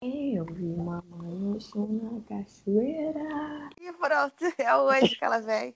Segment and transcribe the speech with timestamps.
[0.00, 3.68] Eu vi mamãe na cachoeira.
[3.80, 5.74] E pronto, é hoje que ela vem.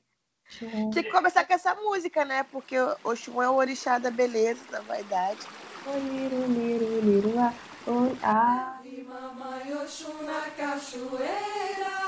[0.49, 2.45] Tinha que começar com essa música, né?
[2.45, 5.41] Porque o Oxum é o orixá da beleza, da vaidade.
[5.87, 7.53] Liru, liru, liru, ah,
[7.89, 8.81] oi, ah.
[8.85, 11.99] Vi mamãe Oxum na cachoeira,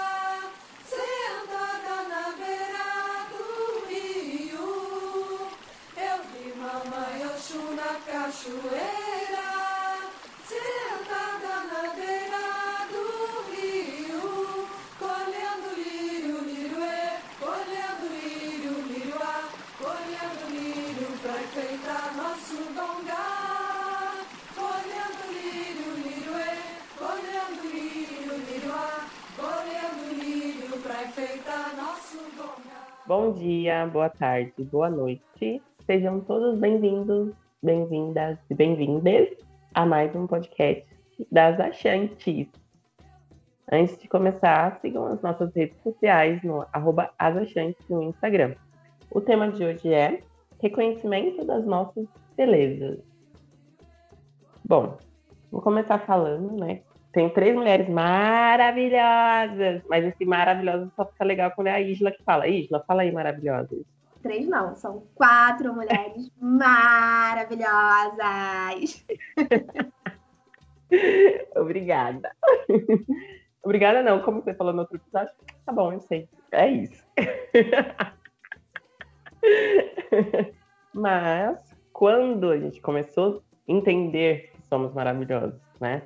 [0.84, 5.48] sentada na beira do rio.
[5.96, 9.43] Eu vi mamãe Oxum na cachoeira,
[33.06, 35.60] Bom dia, boa tarde, boa noite.
[35.84, 39.28] Sejam todos bem-vindos, bem-vindas e bem-vindas
[39.74, 40.86] a mais um podcast
[41.30, 42.48] das Achantes.
[43.70, 48.54] Antes de começar, sigam as nossas redes sociais no arroba asachantes no Instagram.
[49.10, 50.22] O tema de hoje é
[50.58, 53.00] reconhecimento das nossas belezas.
[54.64, 54.96] Bom,
[55.52, 56.80] vou começar falando, né?
[57.14, 62.24] Tem três mulheres maravilhosas, mas esse maravilhosa só fica legal quando é a Isla que
[62.24, 62.48] fala.
[62.48, 63.84] Isla, fala aí, maravilhosas.
[64.20, 69.06] Três não, são quatro mulheres maravilhosas.
[71.54, 72.34] Obrigada.
[73.62, 75.32] Obrigada não, como você falou no outro episódio,
[75.64, 76.28] tá bom, eu sei.
[76.50, 77.06] É isso.
[80.92, 86.02] Mas quando a gente começou a entender que somos maravilhosos, né?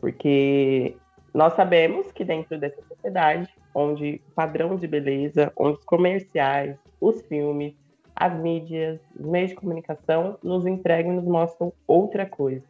[0.00, 0.96] Porque
[1.32, 7.22] nós sabemos que dentro dessa sociedade, onde o padrão de beleza, onde os comerciais, os
[7.22, 7.74] filmes,
[8.16, 12.64] as mídias, os meios de comunicação nos entregam e nos mostram outra coisa.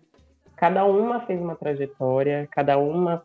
[0.56, 3.22] Cada uma fez uma trajetória, cada uma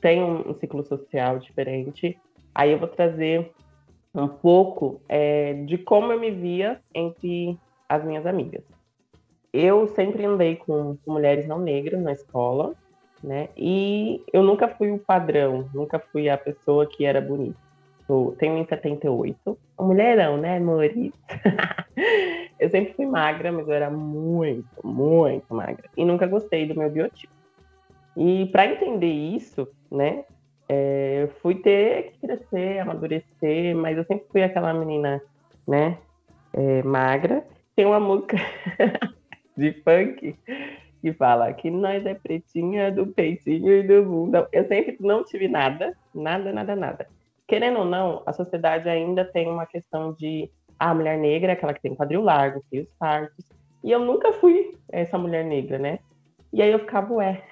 [0.00, 2.18] tem um, ciclo social diferente.
[2.54, 3.52] Aí eu vou trazer
[4.14, 7.56] um pouco é, de como eu me via entre
[7.88, 8.64] as minhas amigas.
[9.52, 12.74] Eu sempre andei com mulheres não negras na escola,
[13.22, 13.48] né?
[13.56, 17.58] E eu nunca fui o padrão, nunca fui a pessoa que era bonita.
[18.08, 20.92] Eu tenho em 78, um mulherão, né, amores?
[22.58, 25.88] eu sempre fui magra, mas eu era muito, muito magra.
[25.96, 27.32] E nunca gostei do meu biotipo.
[28.16, 30.24] E para entender isso, né,
[30.68, 35.22] é, eu fui ter que crescer, amadurecer, mas eu sempre fui aquela menina,
[35.66, 35.96] né,
[36.52, 37.44] é, magra.
[37.74, 38.36] Tem uma música
[39.56, 40.36] de funk
[41.02, 44.48] que fala que nós é pretinha do peitinho e do bunda.
[44.52, 47.08] Eu sempre não tive nada, nada, nada, nada.
[47.48, 50.48] Querendo ou não, a sociedade ainda tem uma questão de
[50.78, 53.44] a mulher negra aquela que tem quadril largo, seios fartos.
[53.82, 55.98] E eu nunca fui essa mulher negra, né?
[56.52, 57.42] E aí eu ficava, ué.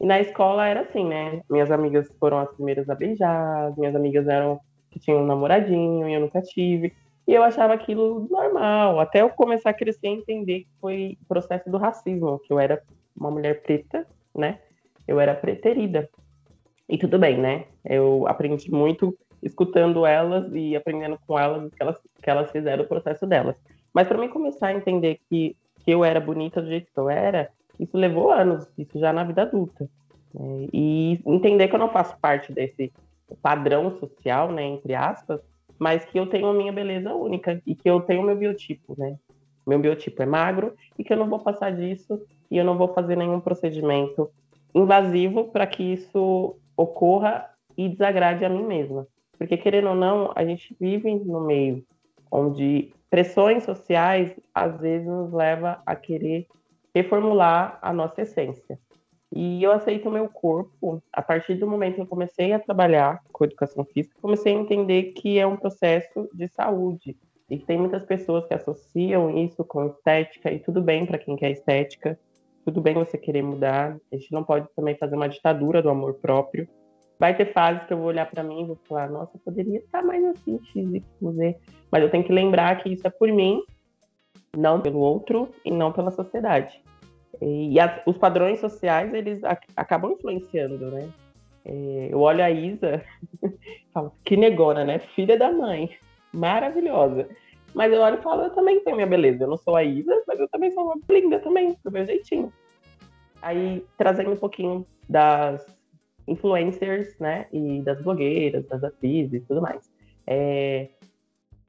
[0.00, 1.40] E na escola era assim, né?
[1.48, 4.60] Minhas amigas foram as primeiras a beijar, minhas amigas eram
[4.90, 6.92] que tinham um namoradinho e eu nunca tive.
[7.32, 11.26] E eu achava aquilo normal, até eu começar a crescer e entender que foi o
[11.26, 12.82] processo do racismo, que eu era
[13.16, 14.06] uma mulher preta,
[14.36, 14.58] né?
[15.08, 16.10] Eu era preterida.
[16.86, 17.64] E tudo bem, né?
[17.82, 22.86] Eu aprendi muito escutando elas e aprendendo com elas que elas, que elas fizeram o
[22.86, 23.56] processo delas.
[23.94, 27.08] Mas para mim começar a entender que, que eu era bonita do jeito que eu
[27.08, 27.48] era,
[27.80, 29.88] isso levou anos, isso já na vida adulta.
[30.34, 30.68] Né?
[30.70, 32.92] E entender que eu não faço parte desse
[33.40, 35.40] padrão social, né, entre aspas,
[35.82, 38.94] mas que eu tenho a minha beleza única e que eu tenho o meu biotipo,
[38.96, 39.16] né?
[39.66, 42.94] Meu biotipo é magro e que eu não vou passar disso e eu não vou
[42.94, 44.30] fazer nenhum procedimento
[44.72, 49.08] invasivo para que isso ocorra e desagrade a mim mesma.
[49.36, 51.84] Porque, querendo ou não, a gente vive no meio
[52.30, 56.46] onde pressões sociais às vezes nos leva a querer
[56.94, 58.78] reformular a nossa essência.
[59.34, 63.44] E eu aceito meu corpo a partir do momento que eu comecei a trabalhar com
[63.44, 67.16] educação física, comecei a entender que é um processo de saúde
[67.48, 71.50] e tem muitas pessoas que associam isso com estética e tudo bem para quem quer
[71.50, 72.18] estética,
[72.64, 73.98] tudo bem você querer mudar.
[74.12, 76.68] A gente não pode também fazer uma ditadura do amor próprio.
[77.18, 80.02] Vai ter fases que eu vou olhar para mim e vou falar, nossa, poderia estar
[80.02, 81.56] mais assim, x, z.
[81.90, 83.62] Mas eu tenho que lembrar que isso é por mim,
[84.56, 86.82] não pelo outro e não pela sociedade.
[87.44, 91.08] E as, os padrões sociais, eles ac acabam influenciando, né?
[91.64, 93.02] É, eu olho a Isa
[93.92, 95.00] falo, que negona, né?
[95.14, 95.90] Filha da mãe,
[96.32, 97.28] maravilhosa.
[97.74, 99.44] Mas eu olho e falo, eu também tenho minha beleza.
[99.44, 102.52] Eu não sou a Isa, mas eu também sou uma linda também, do meu jeitinho.
[103.40, 105.66] Aí, trazendo um pouquinho das
[106.28, 107.46] influencers, né?
[107.52, 109.90] E das blogueiras, das atrizes e tudo mais.
[110.26, 110.88] É,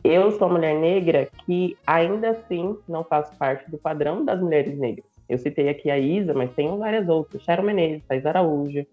[0.03, 4.77] eu sou uma mulher negra que ainda assim não faço parte do padrão das mulheres
[4.77, 5.12] negras.
[5.33, 7.41] Eu citei aqui a Isa, mas tem várias outras.
[7.43, 8.85] Sharon Menezes, Thais Araújo,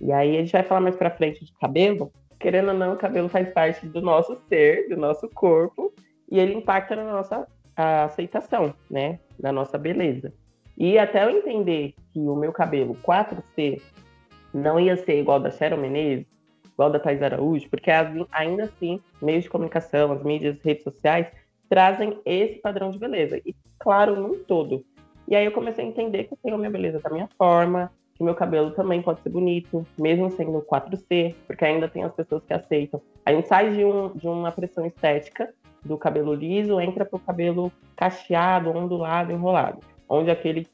[0.00, 2.12] E aí a gente vai falar mais pra frente de cabelo.
[2.38, 5.92] Querendo ou não, o cabelo faz parte do nosso ser, do nosso corpo,
[6.30, 9.18] e ele impacta na nossa aceitação, né?
[9.38, 10.32] Da nossa beleza.
[10.76, 13.82] E até eu entender que o meu cabelo 4C
[14.54, 16.26] não ia ser igual da Cheryl Menezes,
[16.72, 17.90] igual da Thais Araújo, porque
[18.30, 21.26] ainda assim, meios de comunicação, as mídias, as redes sociais,
[21.68, 23.40] trazem esse padrão de beleza.
[23.44, 24.84] E, claro, num todo.
[25.28, 27.92] E aí eu comecei a entender que eu tenho a minha beleza da minha forma,
[28.14, 32.42] que meu cabelo também pode ser bonito, mesmo sendo 4C, porque ainda tem as pessoas
[32.44, 33.00] que aceitam.
[33.26, 35.52] A gente sai de, um, de uma pressão estética
[35.84, 40.66] do cabelo liso, entra pro cabelo cacheado, ondulado, enrolado, onde aquele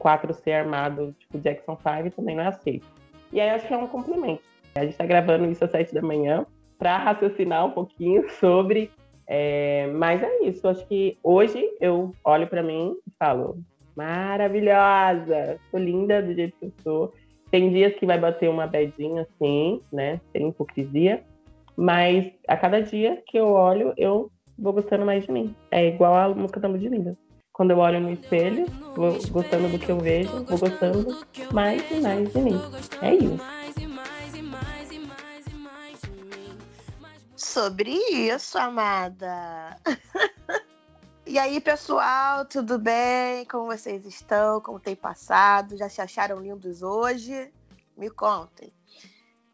[0.00, 2.86] 4C armado, tipo Jackson 5, também não é aceito.
[3.32, 4.42] E aí acho que é um complemento.
[4.74, 6.44] A gente está gravando isso às 7 da manhã
[6.76, 8.90] para raciocinar um pouquinho sobre.
[9.26, 9.86] É...
[9.94, 10.66] Mas é isso.
[10.66, 13.58] Acho que hoje eu olho para mim e falo:
[14.00, 17.14] maravilhosa, sou linda do jeito que eu sou.
[17.50, 20.20] Tem dias que vai bater uma bedinha assim, né?
[20.32, 21.22] Tem hipocrisia.
[21.76, 25.54] Mas a cada dia que eu olho, eu vou gostando mais de mim.
[25.70, 27.16] É igual a música da Ludmilla.
[27.52, 28.66] Quando eu olho no espelho,
[28.96, 31.18] vou gostando do que eu vejo, vou gostando
[31.52, 32.58] mais e mais de mim.
[33.02, 33.38] É isso.
[37.36, 39.76] Sobre isso, amada.
[41.30, 43.44] E aí, pessoal, tudo bem?
[43.44, 44.60] Como vocês estão?
[44.60, 45.76] Como tem passado?
[45.76, 47.52] Já se acharam lindos hoje?
[47.96, 48.72] Me contem.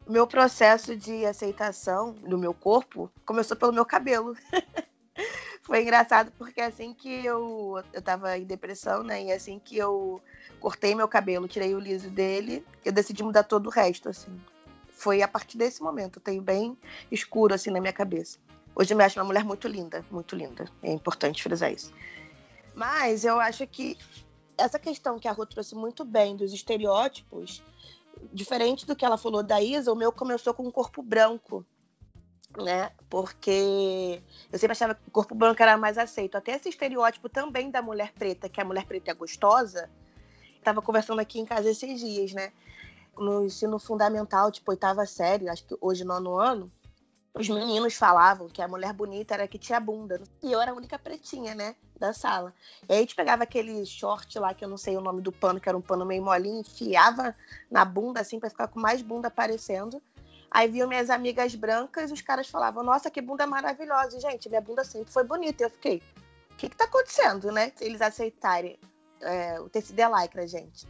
[0.07, 4.35] O meu processo de aceitação do meu corpo começou pelo meu cabelo.
[5.65, 9.25] Foi engraçado porque assim que eu, eu tava em depressão, né?
[9.25, 10.19] E assim que eu
[10.59, 14.35] cortei meu cabelo, tirei o liso dele, eu decidi mudar todo o resto, assim.
[14.89, 16.75] Foi a partir desse momento, eu tenho bem
[17.13, 18.39] escuro assim na minha cabeça.
[18.79, 20.67] Hoje eu me acho uma mulher muito linda, muito linda.
[20.83, 21.91] É importante frisar isso.
[22.75, 23.97] Mas eu acho que
[24.59, 27.63] essa questão que a Rô trouxe muito bem dos estereótipos,
[28.31, 31.65] diferente do que ela falou da Isa, o meu começou com um corpo branco,
[32.55, 32.93] né?
[33.09, 36.37] Porque eu sempre achava que o corpo branco era mais aceito.
[36.37, 39.89] Até esse estereótipo também da mulher preta, que a mulher preta é gostosa.
[40.59, 42.53] Estava conversando aqui em casa esses dias, né?
[43.17, 46.71] No ensino fundamental, tipo oitava série, acho que hoje nono ano,
[47.39, 50.21] os meninos falavam que a mulher bonita era que tinha bunda.
[50.43, 51.77] E eu era a única pretinha, né?
[51.99, 52.55] Da sala.
[52.89, 55.31] E aí a gente pegava aquele short lá, que eu não sei o nome do
[55.31, 57.35] pano, que era um pano meio molinho, enfiava
[57.71, 60.03] na bunda, assim, pra ficar com mais bunda aparecendo.
[60.51, 64.17] Aí viam minhas amigas brancas os caras falavam, nossa, que bunda maravilhosa.
[64.17, 65.63] E, gente, minha bunda sempre foi bonita.
[65.63, 66.03] E eu fiquei,
[66.51, 67.73] o que que tá acontecendo, né?
[67.81, 68.79] Eles aceitarem
[69.21, 70.87] é, o tecido é lycra, gente.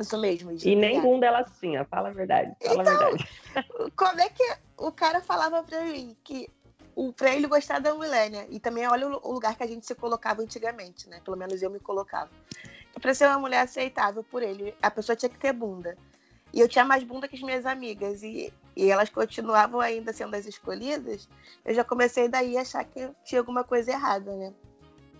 [0.00, 0.70] Isso mesmo, gente.
[0.70, 2.56] E nem bunda ela tinha, fala a verdade.
[2.64, 3.28] Fala então, a verdade.
[3.94, 4.44] Como é que
[4.76, 6.48] o cara falava pra mim que
[6.96, 8.46] o, pra ele gostar da mulher, né?
[8.50, 11.20] E também olha o lugar que a gente se colocava antigamente, né?
[11.24, 12.30] Pelo menos eu me colocava.
[13.00, 15.96] Pra ser uma mulher aceitável por ele, a pessoa tinha que ter bunda.
[16.52, 18.22] E eu tinha mais bunda que as minhas amigas.
[18.22, 21.28] E, e elas continuavam ainda sendo as escolhidas.
[21.64, 24.52] Eu já comecei daí a achar que tinha alguma coisa errada, né?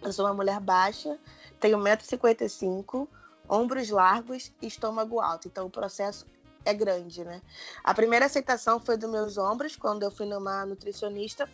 [0.03, 1.19] Eu sou uma mulher baixa,
[1.61, 3.07] tenho 1,55m,
[3.51, 5.49] ombros largos e estômago alto.
[5.49, 6.25] Então o processo
[6.65, 7.43] é grande, né?
[7.83, 11.51] A primeira aceitação foi dos meus ombros, quando eu fui numa nutricionista.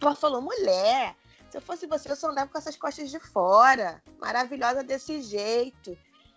[0.00, 1.14] Ela falou: mulher,
[1.48, 4.02] se eu fosse você, eu só andava com essas costas de fora.
[4.18, 5.96] Maravilhosa desse jeito.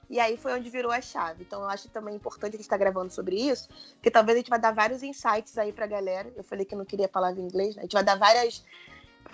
[0.09, 1.43] E aí foi onde virou a chave.
[1.43, 4.39] Então eu acho também importante a gente estar tá gravando sobre isso, porque talvez a
[4.39, 6.31] gente vai dar vários insights aí pra galera.
[6.35, 7.81] Eu falei que não queria palavra em inglês, né?
[7.81, 8.63] A gente vai dar várias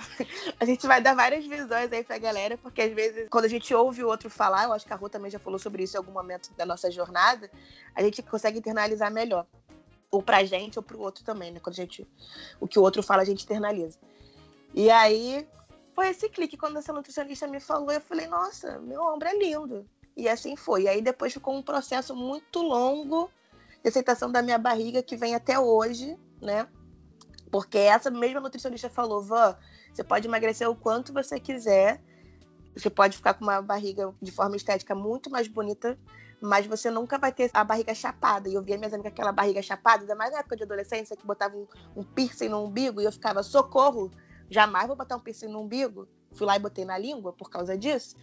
[0.59, 3.73] a gente vai dar várias visões aí pra galera, porque às vezes, quando a gente
[3.73, 5.99] ouve o outro falar, eu acho que a Rô também já falou sobre isso em
[5.99, 7.49] algum momento da nossa jornada,
[7.95, 9.45] a gente consegue internalizar melhor.
[10.11, 11.59] Ou pra gente, ou pro outro também, né?
[11.59, 12.07] Quando a gente.
[12.59, 13.99] O que o outro fala, a gente internaliza.
[14.73, 15.47] E aí,
[15.93, 16.57] foi esse clique.
[16.57, 19.85] Quando essa nutricionista me falou, eu falei, nossa, meu ombro é lindo.
[20.17, 20.83] E assim foi.
[20.83, 23.29] E aí depois ficou um processo muito longo
[23.83, 26.67] de aceitação da minha barriga, que vem até hoje, né?
[27.51, 29.57] Porque essa mesma nutricionista falou, Van,
[29.93, 32.01] você pode emagrecer o quanto você quiser,
[32.75, 35.97] você pode ficar com uma barriga de forma estética muito mais bonita,
[36.41, 38.47] mas você nunca vai ter a barriga chapada.
[38.47, 41.25] E eu via minhas amigas aquela barriga chapada, ainda mais na época de adolescência, que
[41.25, 44.09] botava um, um piercing no umbigo e eu ficava, socorro,
[44.49, 46.07] jamais vou botar um piercing no umbigo.
[46.33, 48.15] Fui lá e botei na língua por causa disso.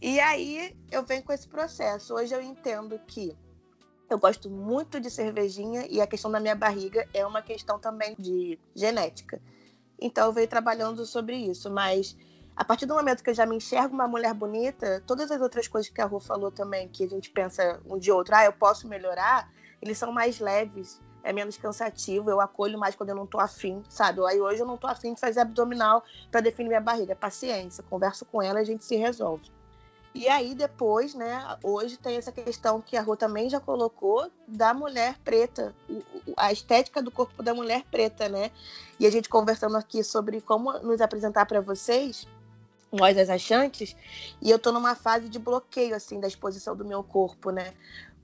[0.00, 2.14] E aí eu venho com esse processo.
[2.14, 3.36] Hoje eu entendo que
[4.08, 8.16] eu gosto muito de cervejinha e a questão da minha barriga é uma questão também
[8.18, 9.40] de genética.
[10.00, 12.16] Então eu venho trabalhando sobre isso, mas
[12.56, 15.68] a partir do momento que eu já me enxergo uma mulher bonita, todas as outras
[15.68, 18.52] coisas que a Rô falou também, que a gente pensa um de outro, ah, eu
[18.52, 23.26] posso melhorar, eles são mais leves, é menos cansativo, eu acolho mais quando eu não
[23.26, 24.20] tô afim, sabe?
[24.26, 27.14] Aí hoje eu não tô afim de fazer abdominal para definir minha barriga.
[27.14, 29.50] Paciência, converso com ela, a gente se resolve.
[30.12, 34.74] E aí depois, né, hoje tem essa questão que a Rô também já colocou da
[34.74, 35.72] mulher preta,
[36.36, 38.50] a estética do corpo da mulher preta, né?
[38.98, 42.26] E a gente conversando aqui sobre como nos apresentar para vocês,
[42.90, 43.94] nós as achantes,
[44.42, 47.72] e eu tô numa fase de bloqueio assim da exposição do meu corpo, né?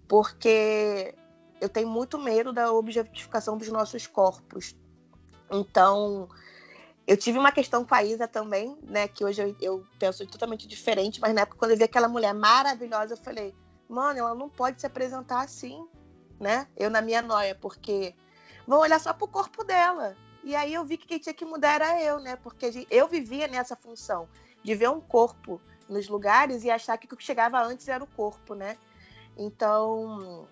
[0.08, 1.14] Porque
[1.60, 4.74] eu tenho muito medo da objetificação dos nossos corpos.
[5.50, 6.28] Então,
[7.06, 9.06] eu tive uma questão com a Isa também, né?
[9.06, 12.34] Que hoje eu, eu, penso totalmente diferente, mas na época, quando eu vi aquela mulher
[12.34, 13.54] maravilhosa, eu falei,
[13.88, 15.86] mano, ela não pode se apresentar assim,
[16.40, 16.66] né?
[16.76, 18.14] Eu na minha noia, porque
[18.66, 20.16] vão olhar só pro corpo dela.
[20.42, 22.36] E aí eu vi que quem tinha que mudar era eu, né?
[22.36, 24.28] Porque eu vivia nessa função
[24.62, 28.06] de ver um corpo nos lugares e achar que o que chegava antes era o
[28.06, 28.76] corpo, né?
[29.36, 30.46] Então,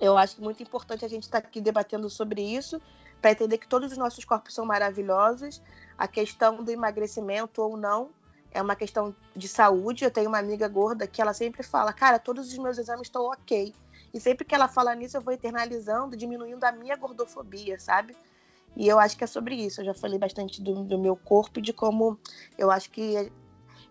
[0.00, 2.80] eu acho muito importante a gente estar tá aqui debatendo sobre isso,
[3.20, 5.62] para entender que todos os nossos corpos são maravilhosos.
[5.98, 8.10] A questão do emagrecimento ou não
[8.50, 10.04] é uma questão de saúde.
[10.04, 13.24] Eu tenho uma amiga gorda que ela sempre fala: Cara, todos os meus exames estão
[13.24, 13.74] ok.
[14.12, 18.16] E sempre que ela fala nisso, eu vou internalizando, diminuindo a minha gordofobia, sabe?
[18.74, 19.80] E eu acho que é sobre isso.
[19.80, 22.18] Eu já falei bastante do, do meu corpo e de como
[22.56, 23.30] eu acho que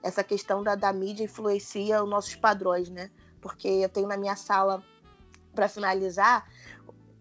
[0.02, 3.10] essa questão da, da mídia influencia os nossos padrões, né?
[3.42, 4.84] Porque eu tenho na minha sala,
[5.56, 6.48] para finalizar,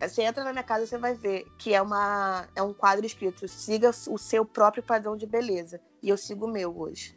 [0.00, 3.46] você entra na minha casa, você vai ver que é, uma, é um quadro escrito:
[3.48, 5.80] siga o seu próprio padrão de beleza.
[6.02, 7.14] E eu sigo o meu hoje.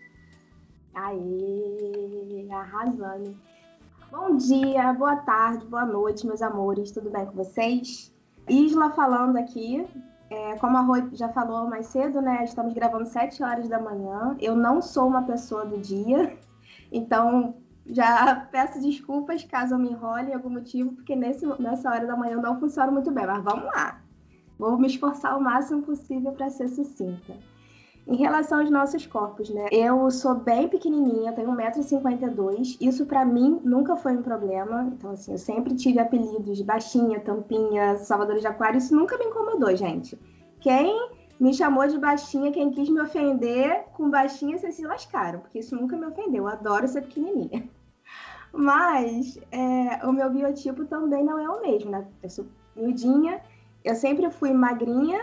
[0.94, 3.38] Aê, arrasando.
[4.10, 8.14] Bom dia, boa tarde, boa noite, meus amores, tudo bem com vocês?
[8.48, 9.86] Isla falando aqui.
[10.30, 12.44] É, como a Rui já falou mais cedo, né?
[12.44, 14.36] Estamos gravando 7 horas da manhã.
[14.40, 16.38] Eu não sou uma pessoa do dia,
[16.92, 17.56] então
[17.90, 22.16] já peço desculpas caso eu me enrole em algum motivo, porque nesse, nessa hora da
[22.16, 24.02] manhã não funciona muito bem, mas vamos lá.
[24.58, 27.34] Vou me esforçar o máximo possível para ser sucinta.
[28.08, 29.68] Em relação aos nossos corpos, né?
[29.70, 32.78] Eu sou bem pequenininha, tenho 1,52m.
[32.80, 34.90] Isso para mim nunca foi um problema.
[34.94, 38.78] Então, assim, eu sempre tive apelidos de baixinha, tampinha, salvador de aquário.
[38.78, 40.18] Isso nunca me incomodou, gente.
[40.62, 45.60] Quem me chamou de baixinha, quem quis me ofender com baixinha, vocês se lascaram, porque
[45.60, 46.46] isso nunca me ofendeu.
[46.46, 47.70] Eu adoro ser pequenininha.
[48.58, 52.08] Mas é, o meu biotipo também não é o mesmo, né?
[52.24, 52.46] Eu sou
[52.76, 53.40] miudinha,
[53.84, 55.20] eu sempre fui magrinha,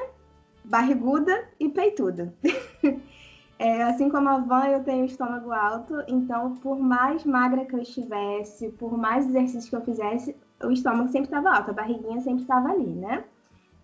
[0.64, 2.32] barriguda e peituda.
[3.58, 7.82] é, assim como a Van, eu tenho estômago alto, então por mais magra que eu
[7.82, 12.42] estivesse, por mais exercício que eu fizesse, o estômago sempre estava alto, a barriguinha sempre
[12.42, 13.24] estava ali, né?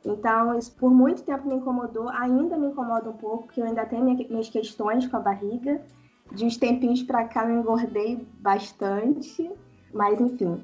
[0.05, 3.85] Então, isso por muito tempo me incomodou, ainda me incomoda um pouco, porque eu ainda
[3.85, 5.83] tenho minhas questões com a barriga.
[6.33, 9.51] De uns tempinhos para cá eu engordei bastante,
[9.93, 10.63] mas enfim.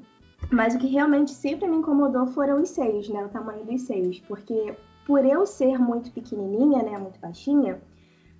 [0.51, 3.25] Mas o que realmente sempre me incomodou foram os seios, né?
[3.25, 4.19] O tamanho dos seios.
[4.21, 6.97] Porque por eu ser muito pequenininha, né?
[6.97, 7.81] Muito baixinha,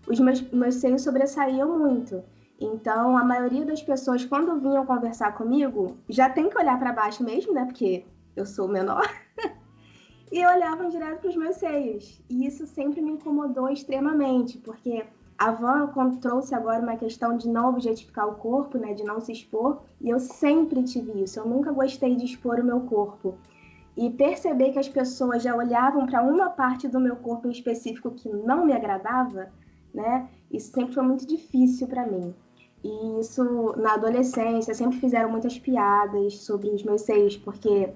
[0.08, 2.24] os meus, meus seios sobressaíam muito.
[2.60, 7.24] Então, a maioria das pessoas, quando vinham conversar comigo, já tem que olhar para baixo
[7.24, 7.66] mesmo, né?
[7.66, 8.06] Porque
[8.36, 9.08] eu sou menor.
[10.32, 12.22] e olhavam direto para os meus seios.
[12.30, 15.06] E isso sempre me incomodou extremamente, porque
[15.38, 15.88] a Van
[16.20, 20.10] trouxe agora uma questão de não objetificar o corpo, né, de não se expor, e
[20.10, 21.40] eu sempre tive isso.
[21.40, 23.36] Eu nunca gostei de expor o meu corpo.
[23.96, 28.12] E perceber que as pessoas já olhavam para uma parte do meu corpo em específico
[28.12, 29.50] que não me agradava,
[29.94, 30.28] né?
[30.52, 32.34] Isso sempre foi muito difícil para mim.
[32.84, 37.90] E isso na adolescência sempre fizeram muitas piadas sobre os meus seios, porque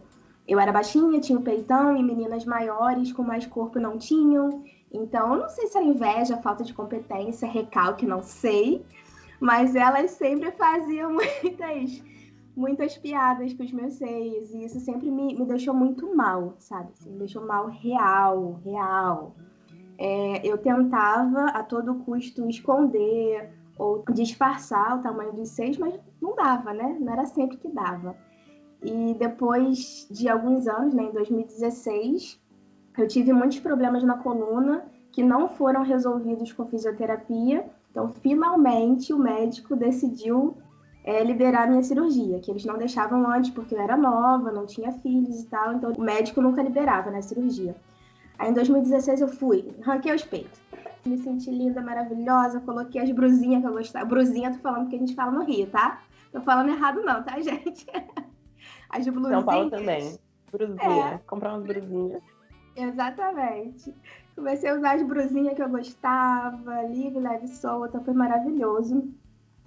[0.48, 4.64] eu era baixinha, tinha o peitão e meninas maiores com mais corpo não tinham.
[4.94, 8.86] Então, eu não sei se era inveja, falta de competência, recalque, não sei.
[9.40, 12.04] Mas elas sempre faziam muitas,
[12.56, 14.54] muitas piadas com os meus seios.
[14.54, 16.92] E isso sempre me, me deixou muito mal, sabe?
[16.94, 19.36] Assim, me deixou mal real, real.
[19.98, 26.36] É, eu tentava a todo custo esconder ou disfarçar o tamanho dos seios, mas não
[26.36, 26.98] dava, né?
[27.00, 28.16] Não era sempre que dava.
[28.84, 32.40] E depois de alguns anos, né, em 2016,
[32.98, 37.66] eu tive muitos problemas na coluna que não foram resolvidos com fisioterapia.
[37.90, 40.56] Então, finalmente, o médico decidiu
[41.04, 44.92] é, liberar minha cirurgia, que eles não deixavam antes porque eu era nova, não tinha
[44.92, 45.74] filhos e tal.
[45.74, 47.76] Então, o médico nunca liberava na né, cirurgia.
[48.38, 50.60] Aí, em 2016, eu fui, ranquei os peitos.
[51.06, 54.06] Me senti linda, maravilhosa, coloquei as brusinhas que eu gostava.
[54.06, 56.02] Brusinha, tô falando que a gente fala no Rio, tá?
[56.32, 57.86] Tô falando errado, não, tá, gente?
[58.90, 59.40] As blusinhas.
[59.40, 60.18] São Paulo também.
[60.52, 61.14] Brusinha.
[61.14, 61.18] É.
[61.26, 62.22] Comprar umas brusinhas.
[62.76, 63.94] Exatamente.
[64.36, 69.14] Comecei a usar as brusinhas que eu gostava, livre, leve, solta, foi maravilhoso.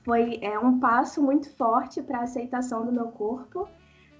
[0.05, 3.69] Foi é, um passo muito forte para a aceitação do meu corpo.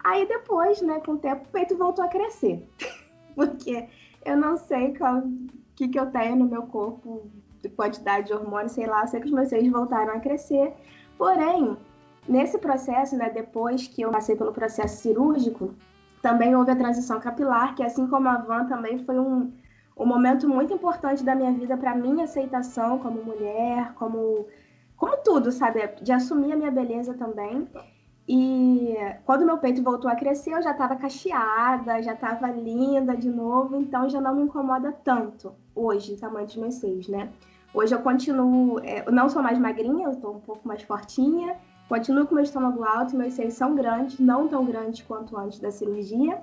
[0.03, 2.67] Aí depois, né, com o tempo, o peito voltou a crescer.
[3.35, 3.89] Porque
[4.25, 7.31] eu não sei o que, que eu tenho no meu corpo,
[7.63, 10.73] de quantidade de hormônio, sei lá, sei que os meus seios voltaram a crescer.
[11.19, 11.77] Porém,
[12.27, 15.75] Nesse processo, né, depois que eu passei pelo processo cirúrgico,
[16.25, 19.53] também houve a transição capilar, que assim como a Van também foi um,
[19.95, 24.47] um momento muito importante da minha vida para minha aceitação como mulher, como
[24.97, 27.69] como tudo, sabe, de assumir a minha beleza também.
[28.27, 33.29] E quando meu peito voltou a crescer, eu já estava cacheada, já estava linda de
[33.29, 37.29] novo, então já não me incomoda tanto hoje tamanho dos meus seios, né?
[37.75, 41.55] Hoje eu continuo, é, não sou mais magrinha, eu estou um pouco mais fortinha,
[41.89, 45.71] continuo com meu estômago alto, meus seios são grandes, não tão grandes quanto antes da
[45.71, 46.43] cirurgia,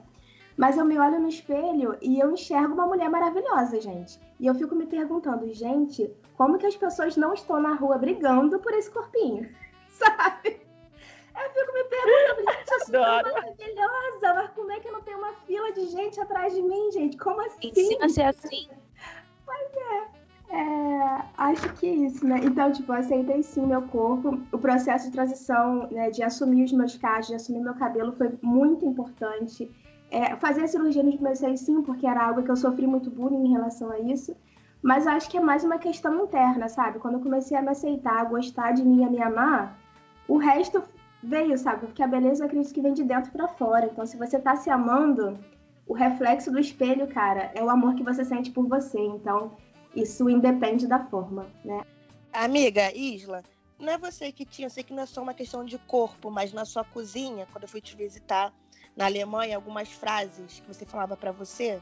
[0.57, 4.19] mas eu me olho no espelho e eu enxergo uma mulher maravilhosa, gente.
[4.39, 8.59] E eu fico me perguntando, gente, como que as pessoas não estão na rua brigando
[8.59, 9.49] por esse corpinho?
[9.89, 10.61] Sabe?
[11.33, 15.33] Eu fico me perguntando, gente, eu sou maravilhosa, mas como é que não tem uma
[15.47, 17.17] fila de gente atrás de mim, gente?
[17.17, 17.69] Como assim?
[17.69, 18.69] Ensina a ser assim.
[19.45, 20.20] Pois é.
[20.51, 22.41] É, acho que é isso, né?
[22.43, 24.37] Então, tipo, aceitei sim meu corpo.
[24.51, 28.37] O processo de transição, né, de assumir os meus cachos, de assumir meu cabelo foi
[28.41, 29.71] muito importante.
[30.09, 33.09] É, fazer a cirurgia nos meus seios, sim, porque era algo que eu sofri muito
[33.09, 34.35] bullying em relação a isso.
[34.83, 36.99] Mas acho que é mais uma questão interna, sabe?
[36.99, 39.79] Quando eu comecei a me aceitar, a gostar de mim, a me amar,
[40.27, 40.83] o resto
[41.23, 41.85] veio, sabe?
[41.85, 43.85] Porque a beleza eu acredito que vem de dentro para fora.
[43.85, 45.37] Então, se você tá se amando,
[45.87, 48.99] o reflexo do espelho, cara, é o amor que você sente por você.
[48.99, 49.51] Então,
[49.95, 51.83] isso independe da forma, né?
[52.33, 53.43] Amiga, Isla,
[53.77, 56.29] não é você que tinha, eu sei que não é só uma questão de corpo,
[56.31, 58.53] mas na sua cozinha, quando eu fui te visitar
[58.95, 61.81] na Alemanha, algumas frases que você falava para você.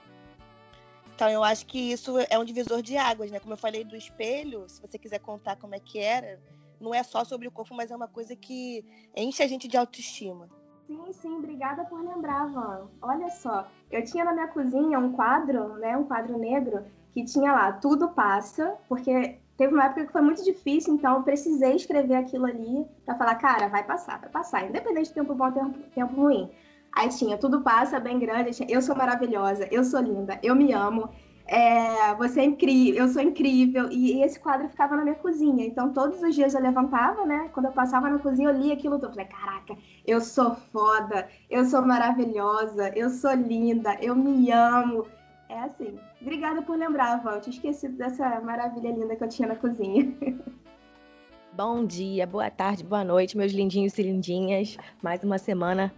[1.14, 3.40] Então, eu acho que isso é um divisor de águas, né?
[3.40, 6.40] Como eu falei do espelho, se você quiser contar como é que era,
[6.80, 8.86] não é só sobre o corpo, mas é uma coisa que
[9.16, 10.48] enche a gente de autoestima.
[10.88, 12.88] Sim, sim, obrigada por lembrar, Van.
[13.02, 17.52] Olha só, eu tinha na minha cozinha um quadro, né, um quadro negro, que tinha
[17.52, 22.16] lá, tudo passa, porque teve uma época que foi muito difícil, então eu precisei escrever
[22.16, 26.16] aquilo ali para falar, cara, vai passar, vai passar, independente de tempo bom ou tempo,
[26.16, 26.50] ruim.
[26.92, 30.74] Aí tinha, tudo passa bem grande, tinha, eu sou maravilhosa, eu sou linda, eu me
[30.74, 31.10] amo,
[31.52, 33.90] é, você é incrível, eu sou incrível.
[33.92, 35.66] E, e, esse quadro ficava na minha cozinha.
[35.66, 37.50] Então, todos os dias eu levantava, né?
[37.52, 39.10] Quando eu passava na cozinha, eu lia aquilo tudo.
[39.10, 45.08] Falei, caraca, eu sou foda, eu sou maravilhosa, eu sou linda, eu me amo.
[45.50, 46.00] É assim.
[46.22, 47.36] Obrigada por lembrar, Val.
[47.36, 50.16] Eu tinha esquecido dessa maravilha linda que eu tinha na cozinha.
[51.52, 54.78] Bom dia, boa tarde, boa noite, meus lindinhos e lindinhas.
[55.02, 55.94] Mais uma semana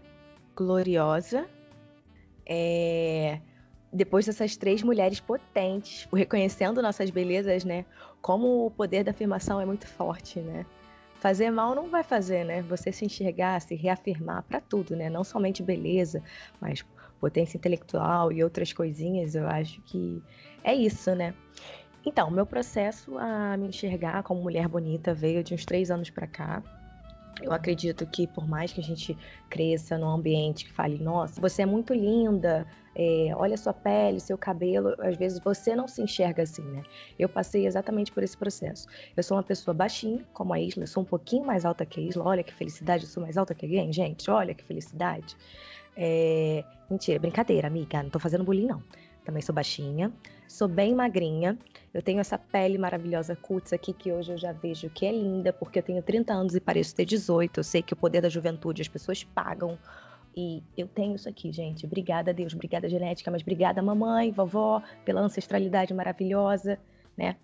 [0.56, 1.48] gloriosa.
[2.48, 3.42] É
[3.92, 7.86] depois dessas três mulheres potentes, reconhecendo nossas belezas, né?
[8.22, 10.66] Como o poder da afirmação é muito forte, né?
[11.16, 12.62] Fazer mal não vai fazer, né?
[12.64, 15.10] Você se enxergar, se reafirmar para tudo, né?
[15.10, 16.24] Não somente beleza,
[16.60, 16.86] mas
[17.22, 20.22] potência intelectual e outras coisinhas, eu acho que
[20.64, 21.36] é isso, né?
[22.04, 26.26] Então, meu processo a me enxergar como mulher bonita veio de uns três anos para
[26.26, 26.64] cá.
[27.42, 29.18] Eu acredito que por mais que a gente
[29.50, 34.38] cresça num ambiente que fale, nossa, você é muito linda, é, olha sua pele, seu
[34.38, 36.84] cabelo, às vezes você não se enxerga assim, né?
[37.18, 38.88] Eu passei exatamente por esse processo.
[39.16, 42.00] Eu sou uma pessoa baixinha, como a Isla, eu sou um pouquinho mais alta que
[42.00, 45.38] a Isla, olha que felicidade, eu sou mais alta que alguém, gente, olha que felicidade.
[45.96, 46.64] É...
[46.92, 48.84] Mentira, brincadeira, amiga, não tô fazendo bullying não.
[49.24, 50.12] Também sou baixinha,
[50.46, 51.58] sou bem magrinha,
[51.94, 55.54] eu tenho essa pele maravilhosa cutis aqui que hoje eu já vejo que é linda,
[55.54, 57.60] porque eu tenho 30 anos e pareço ter 18.
[57.60, 59.78] Eu sei que o poder da juventude as pessoas pagam.
[60.36, 61.86] E eu tenho isso aqui, gente.
[61.86, 62.54] Obrigada, Deus.
[62.54, 63.30] Obrigada, genética.
[63.30, 66.80] Mas obrigada, mamãe, vovó, pela ancestralidade maravilhosa,
[67.18, 67.36] né?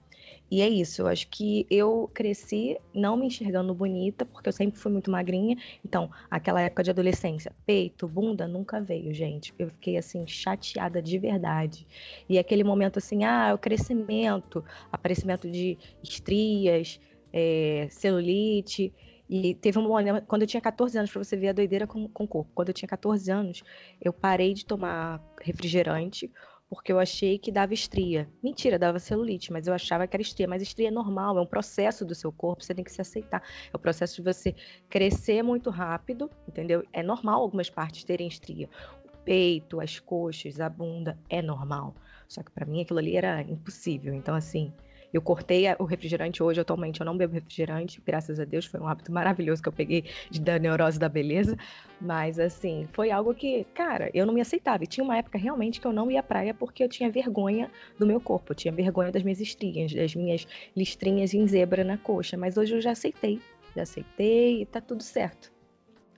[0.49, 4.79] E é isso, eu acho que eu cresci não me enxergando bonita, porque eu sempre
[4.79, 5.57] fui muito magrinha.
[5.83, 9.53] Então, aquela época de adolescência, peito, bunda, nunca veio, gente.
[9.59, 11.85] Eu fiquei assim, chateada de verdade.
[12.29, 16.99] E aquele momento assim, ah, o crescimento, aparecimento de estrias,
[17.33, 18.93] é, celulite.
[19.29, 22.07] E teve um momento, quando eu tinha 14 anos, para você ver a doideira com,
[22.07, 23.63] com o corpo, quando eu tinha 14 anos,
[23.99, 26.31] eu parei de tomar refrigerante
[26.69, 28.29] porque eu achei que dava estria.
[28.43, 30.47] Mentira, dava celulite, mas eu achava que era estria.
[30.47, 33.41] Mas estria é normal, é um processo do seu corpo, você tem que se aceitar.
[33.71, 34.53] É o processo de você
[34.89, 36.83] crescer muito rápido, entendeu?
[36.91, 38.69] É normal algumas partes terem estria.
[39.05, 41.95] O peito, as coxas, a bunda, é normal.
[42.27, 44.13] Só que para mim aquilo ali era impossível.
[44.13, 44.73] Então, assim,
[45.13, 48.87] eu cortei o refrigerante hoje, atualmente eu não bebo refrigerante, graças a Deus, foi um
[48.87, 51.57] hábito maravilhoso que eu peguei de da neurose da beleza.
[51.99, 54.83] Mas assim, foi algo que, cara, eu não me aceitava.
[54.83, 57.71] E tinha uma época realmente que eu não ia à praia porque eu tinha vergonha
[57.97, 61.97] do meu corpo, eu tinha vergonha das minhas estrias, das minhas listrinhas em zebra na
[61.97, 62.37] coxa.
[62.37, 63.39] Mas hoje eu já aceitei,
[63.75, 65.56] já aceitei e tá tudo certo.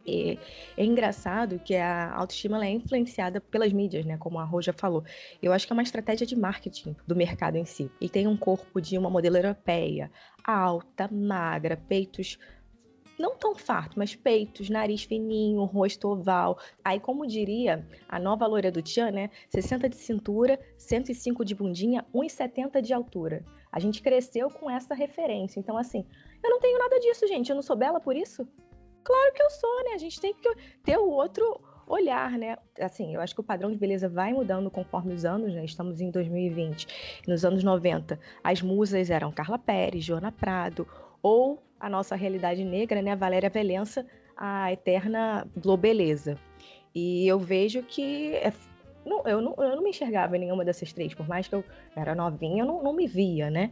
[0.09, 0.39] E
[0.77, 4.17] é engraçado que a autoestima é influenciada pelas mídias, né?
[4.17, 5.03] Como a Roja falou.
[5.41, 7.91] Eu acho que é uma estratégia de marketing do mercado em si.
[8.01, 10.11] Ele tem um corpo de uma modelo europeia,
[10.43, 12.37] alta, magra, peitos
[13.19, 16.57] não tão farto, mas peitos, nariz fininho, rosto oval.
[16.83, 19.29] Aí, como diria a nova loira do Tchan, né?
[19.49, 23.43] 60 de cintura, 105 de bundinha, 1,70 de altura.
[23.71, 25.59] A gente cresceu com essa referência.
[25.59, 26.05] Então, assim,
[26.41, 27.49] eu não tenho nada disso, gente.
[27.49, 28.47] Eu não sou bela por isso?
[29.09, 29.93] Claro que eu sou, né?
[29.95, 32.59] A gente tem que ter o outro olhar, né?
[32.79, 35.65] Assim, eu acho que o padrão de beleza vai mudando conforme os anos, né?
[35.65, 37.23] Estamos em 2020.
[37.27, 40.87] Nos anos 90, as musas eram Carla Pérez, Joana Prado,
[41.23, 43.15] ou a nossa realidade negra, né?
[43.15, 44.05] Valéria Velença,
[44.37, 46.37] a eterna Globeleza.
[46.93, 48.53] E eu vejo que é,
[49.09, 51.63] não, eu, não, eu não me enxergava em nenhuma dessas três, por mais que eu
[51.95, 53.71] era novinha, eu não, não me via, né?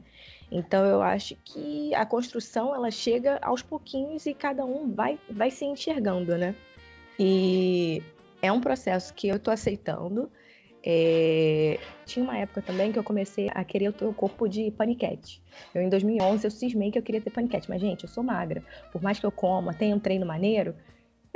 [0.52, 5.52] Então eu acho que a construção ela chega aos pouquinhos e cada um vai, vai
[5.52, 6.56] se enxergando, né?
[7.20, 8.02] E
[8.42, 10.30] é um processo que eu tô aceitando.
[10.84, 11.80] É...
[12.06, 15.42] Tinha uma época também que eu comecei a querer o corpo de paniquete.
[15.76, 17.70] Eu, em 2011, eu cismei que eu queria ter paniquete.
[17.70, 18.64] Mas, gente, eu sou magra.
[18.92, 20.76] Por mais que eu coma, tenha um treino maneiro,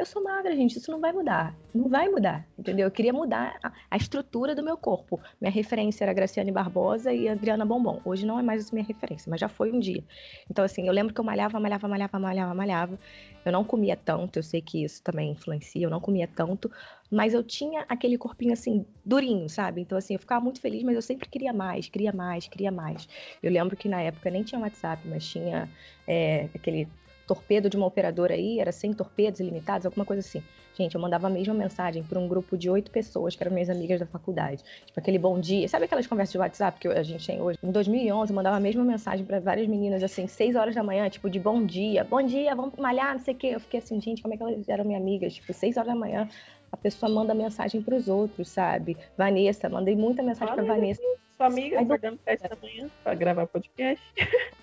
[0.01, 1.55] eu sou magra, gente, isso não vai mudar.
[1.73, 2.87] Não vai mudar, entendeu?
[2.87, 5.19] Eu queria mudar a, a estrutura do meu corpo.
[5.39, 8.01] Minha referência era Graciane Barbosa e Adriana Bombom.
[8.03, 10.03] Hoje não é mais minha referência, mas já foi um dia.
[10.49, 12.99] Então, assim, eu lembro que eu malhava, malhava, malhava, malhava, malhava.
[13.45, 16.71] Eu não comia tanto, eu sei que isso também influencia, eu não comia tanto,
[17.09, 19.81] mas eu tinha aquele corpinho assim, durinho, sabe?
[19.81, 23.07] Então, assim, eu ficava muito feliz, mas eu sempre queria mais, queria mais, queria mais.
[23.41, 25.69] Eu lembro que na época nem tinha WhatsApp, mas tinha
[26.07, 26.87] é, aquele
[27.31, 30.43] torpedo de uma operadora aí, era 100 torpedos ilimitados, alguma coisa assim.
[30.73, 33.69] Gente, eu mandava a mesma mensagem para um grupo de oito pessoas, que eram minhas
[33.69, 34.61] amigas da faculdade.
[34.85, 35.65] Tipo, aquele bom dia.
[35.69, 37.57] Sabe aquelas conversas de WhatsApp que a gente tem hoje?
[37.63, 41.09] Em 2011, eu mandava a mesma mensagem para várias meninas, assim, seis horas da manhã,
[41.09, 42.03] tipo, de bom dia.
[42.03, 43.47] Bom dia, vamos malhar, não sei o quê.
[43.47, 45.33] Eu fiquei assim, gente, como é que elas eram minhas amigas?
[45.35, 46.27] Tipo, seis horas da manhã,
[46.69, 48.97] a pessoa manda mensagem para os outros, sabe?
[49.17, 51.01] Vanessa, mandei muita mensagem para Vanessa.
[51.37, 54.03] Sua amiga, acordando sete da manhã para gravar podcast.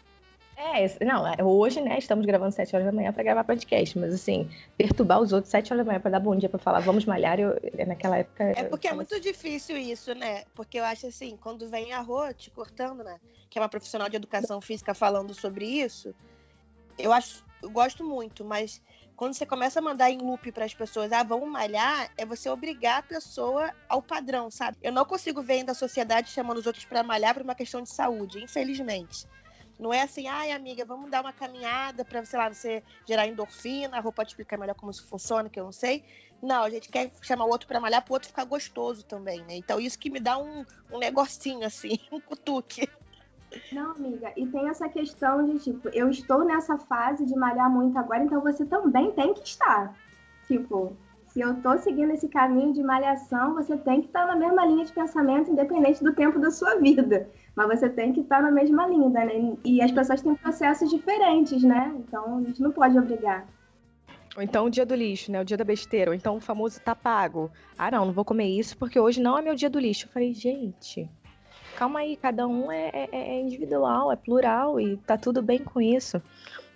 [0.61, 4.13] É, não, é, hoje, né, estamos gravando 7 horas da manhã para gravar podcast, mas
[4.13, 7.05] assim, perturbar os outros 7 horas da manhã para dar bom dia para falar vamos
[7.05, 7.55] malhar, eu,
[7.87, 8.43] naquela época.
[8.57, 9.23] É porque é muito assim.
[9.23, 10.43] difícil isso, né?
[10.57, 14.09] Porque eu acho assim, quando vem a Rô te cortando, né, que é uma profissional
[14.09, 16.13] de educação física falando sobre isso,
[16.99, 18.83] eu acho, eu gosto muito, mas
[19.15, 22.51] quando você começa a mandar em loop para as pessoas, ah, vamos malhar, é você
[22.51, 24.77] obrigar a pessoa ao padrão, sabe?
[24.83, 27.81] Eu não consigo ver ainda a sociedade chamando os outros para malhar por uma questão
[27.81, 29.25] de saúde, infelizmente.
[29.79, 33.97] Não é assim, ai, amiga, vamos dar uma caminhada para, sei lá, você gerar endorfina,
[33.97, 36.05] a roupa te explicar melhor como isso funciona, que eu não sei.
[36.43, 39.41] Não, a gente quer chamar o outro para malhar para o outro ficar gostoso também,
[39.45, 39.55] né?
[39.55, 42.89] Então isso que me dá um, um negocinho assim, um cutuque.
[43.73, 47.97] Não, amiga, e tem essa questão de tipo, eu estou nessa fase de malhar muito
[47.97, 49.97] agora, então você também tem que estar.
[50.47, 50.97] Tipo,
[51.29, 54.85] se eu tô seguindo esse caminho de malhação, você tem que estar na mesma linha
[54.85, 57.31] de pensamento, independente do tempo da sua vida
[57.67, 59.57] mas você tem que estar na mesma linha, né?
[59.65, 61.93] E as pessoas têm processos diferentes, né?
[61.99, 63.49] Então a gente não pode obrigar.
[64.37, 65.41] Ou então o dia do lixo, né?
[65.41, 66.13] O dia da besteira.
[66.13, 67.51] Ou então o famoso tá pago.
[67.77, 70.07] Ah, não, não vou comer isso porque hoje não é meu dia do lixo.
[70.07, 71.11] Eu falei, gente,
[71.77, 75.81] calma aí, cada um é, é, é individual, é plural e tá tudo bem com
[75.81, 76.23] isso.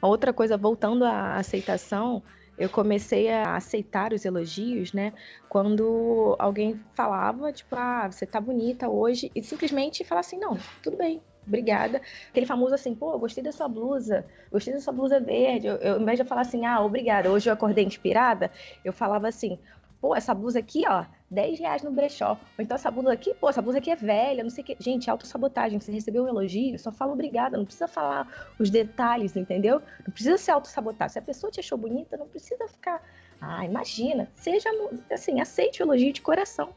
[0.00, 2.24] Outra coisa, voltando à aceitação,
[2.62, 5.12] eu comecei a aceitar os elogios, né?
[5.48, 10.96] Quando alguém falava, tipo, ah, você tá bonita hoje, e simplesmente falar assim, não, tudo
[10.96, 12.00] bem, obrigada.
[12.28, 15.66] Aquele famoso assim, pô, gostei da sua blusa, gostei da sua blusa verde.
[15.66, 18.48] Eu, eu, ao invés de falar assim, ah, obrigada, hoje eu acordei inspirada,
[18.84, 19.58] eu falava assim,
[20.00, 22.32] pô, essa blusa aqui, ó, 10 reais no brechó.
[22.32, 24.76] Ou então essa blusa aqui, pô, essa blusa aqui é velha, não sei o quê.
[24.78, 25.80] Gente, autossabotagem.
[25.80, 27.56] Você recebeu um elogio, só fala obrigada.
[27.56, 29.80] Não precisa falar os detalhes, entendeu?
[30.06, 31.08] Não precisa se autossabotar.
[31.08, 33.02] Se a pessoa te achou bonita, não precisa ficar.
[33.40, 34.28] Ah, imagina.
[34.34, 34.68] Seja,
[35.10, 36.74] assim, aceite o elogio de coração,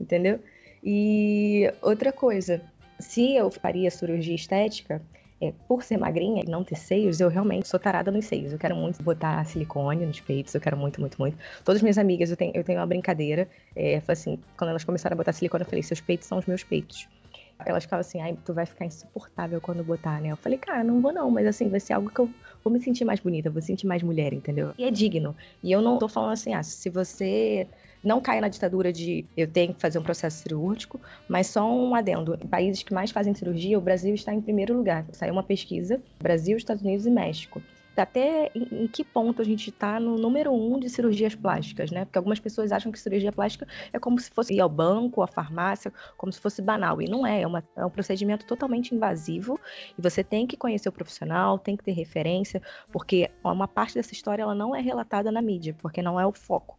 [0.00, 0.40] entendeu?
[0.82, 2.62] E outra coisa,
[2.98, 5.02] se eu faria cirurgia estética,
[5.40, 8.52] é, por ser magrinha e não ter seios, eu realmente sou tarada nos seios.
[8.52, 11.36] Eu quero muito botar silicone nos peitos, eu quero muito, muito, muito.
[11.64, 13.48] Todas as minhas amigas, eu tenho, eu tenho uma brincadeira.
[13.74, 16.64] É, assim, quando elas começaram a botar silicone, eu falei: seus peitos são os meus
[16.64, 17.08] peitos.
[17.66, 20.28] Elas ficavam assim, ai, tu vai ficar insuportável quando botar, né?
[20.28, 22.30] Eu falei, cara, não vou não, mas assim, vai ser algo que eu
[22.62, 24.72] vou me sentir mais bonita, vou sentir mais mulher, entendeu?
[24.78, 25.34] E é digno.
[25.60, 27.66] E eu não tô falando assim, ah, se você
[28.02, 31.94] não caia na ditadura de eu tenho que fazer um processo cirúrgico, mas só um
[31.94, 32.34] adendo.
[32.34, 35.04] Em países que mais fazem cirurgia, o Brasil está em primeiro lugar.
[35.12, 37.62] Saiu uma pesquisa: Brasil, Estados Unidos e México
[38.00, 42.04] até em, em, que ponto a gente está no número um de cirurgias plásticas, né?
[42.04, 45.26] Porque algumas pessoas acham que cirurgia plástica é como se fosse ir ao banco, à
[45.26, 47.00] farmácia, como se fosse banal.
[47.02, 49.58] E não é, é, uma, é um procedimento totalmente invasivo
[49.98, 54.12] e você tem que conhecer o profissional, tem que ter referência, porque uma parte dessa
[54.12, 56.77] história ela não é relatada na mídia, porque não é o foco.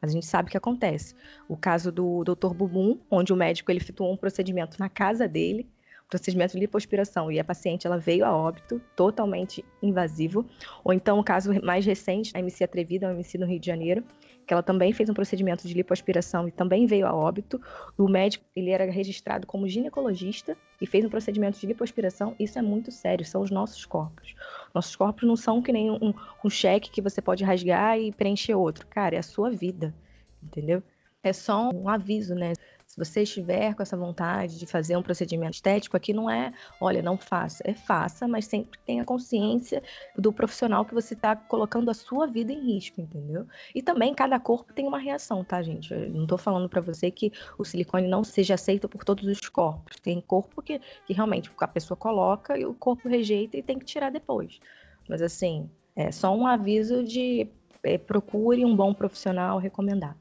[0.00, 1.14] Mas a gente sabe o que acontece.
[1.48, 2.54] O caso do Dr.
[2.54, 5.68] Bubum, onde o médico ele efetuou um procedimento na casa dele,
[6.10, 10.44] procedimento de lipoaspiração e a paciente ela veio a óbito, totalmente invasivo,
[10.82, 14.04] ou então o caso mais recente, a MC Atrevida, a MC no Rio de Janeiro,
[14.50, 17.62] que ela também fez um procedimento de lipoaspiração e também veio a óbito.
[17.96, 22.34] O médico, ele era registrado como ginecologista e fez um procedimento de lipoaspiração.
[22.36, 24.34] Isso é muito sério, são os nossos corpos.
[24.74, 26.12] Nossos corpos não são que nem um,
[26.44, 28.88] um cheque que você pode rasgar e preencher outro.
[28.88, 29.94] Cara, é a sua vida,
[30.42, 30.82] entendeu?
[31.22, 32.54] É só um aviso, né?
[32.90, 37.00] Se você estiver com essa vontade de fazer um procedimento estético, aqui não é, olha,
[37.00, 37.62] não faça.
[37.64, 39.80] É faça, mas sempre tenha consciência
[40.16, 43.46] do profissional que você está colocando a sua vida em risco, entendeu?
[43.72, 45.94] E também cada corpo tem uma reação, tá, gente?
[45.94, 49.48] Eu não estou falando para você que o silicone não seja aceito por todos os
[49.48, 50.00] corpos.
[50.00, 53.84] Tem corpo que, que realmente a pessoa coloca e o corpo rejeita e tem que
[53.84, 54.58] tirar depois.
[55.08, 57.46] Mas assim, é só um aviso de
[57.84, 60.18] é, procure um bom profissional recomendado.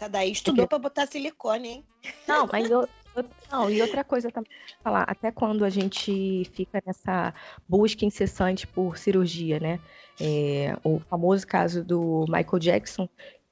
[0.00, 1.84] Essa daí estudou para botar silicone, hein?
[2.26, 4.50] Não, mas eu, eu, não, e outra coisa também
[4.82, 7.34] falar, até quando a gente fica nessa
[7.68, 9.78] busca incessante por cirurgia, né?
[10.18, 13.06] É, o famoso caso do Michael Jackson,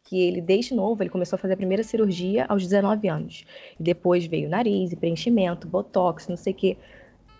[0.04, 3.44] que ele desde novo, ele começou a fazer a primeira cirurgia aos 19 anos.
[3.78, 6.78] E depois veio nariz, preenchimento, botox, não sei o quê,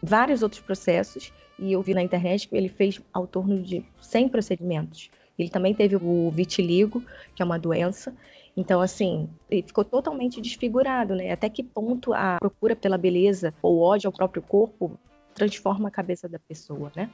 [0.03, 1.33] vários outros processos.
[1.59, 5.11] E eu vi na internet que ele fez ao torno de 100 procedimentos.
[5.39, 7.03] Ele também teve o vitiligo,
[7.35, 8.15] que é uma doença,
[8.59, 11.31] então, assim, ele ficou totalmente desfigurado, né?
[11.31, 14.99] Até que ponto a procura pela beleza ou ódio ao próprio corpo
[15.33, 17.09] transforma a cabeça da pessoa, né?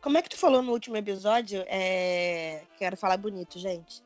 [0.00, 1.64] Como é que tu falou no último episódio?
[1.66, 2.62] É...
[2.78, 4.00] Quero falar bonito, gente.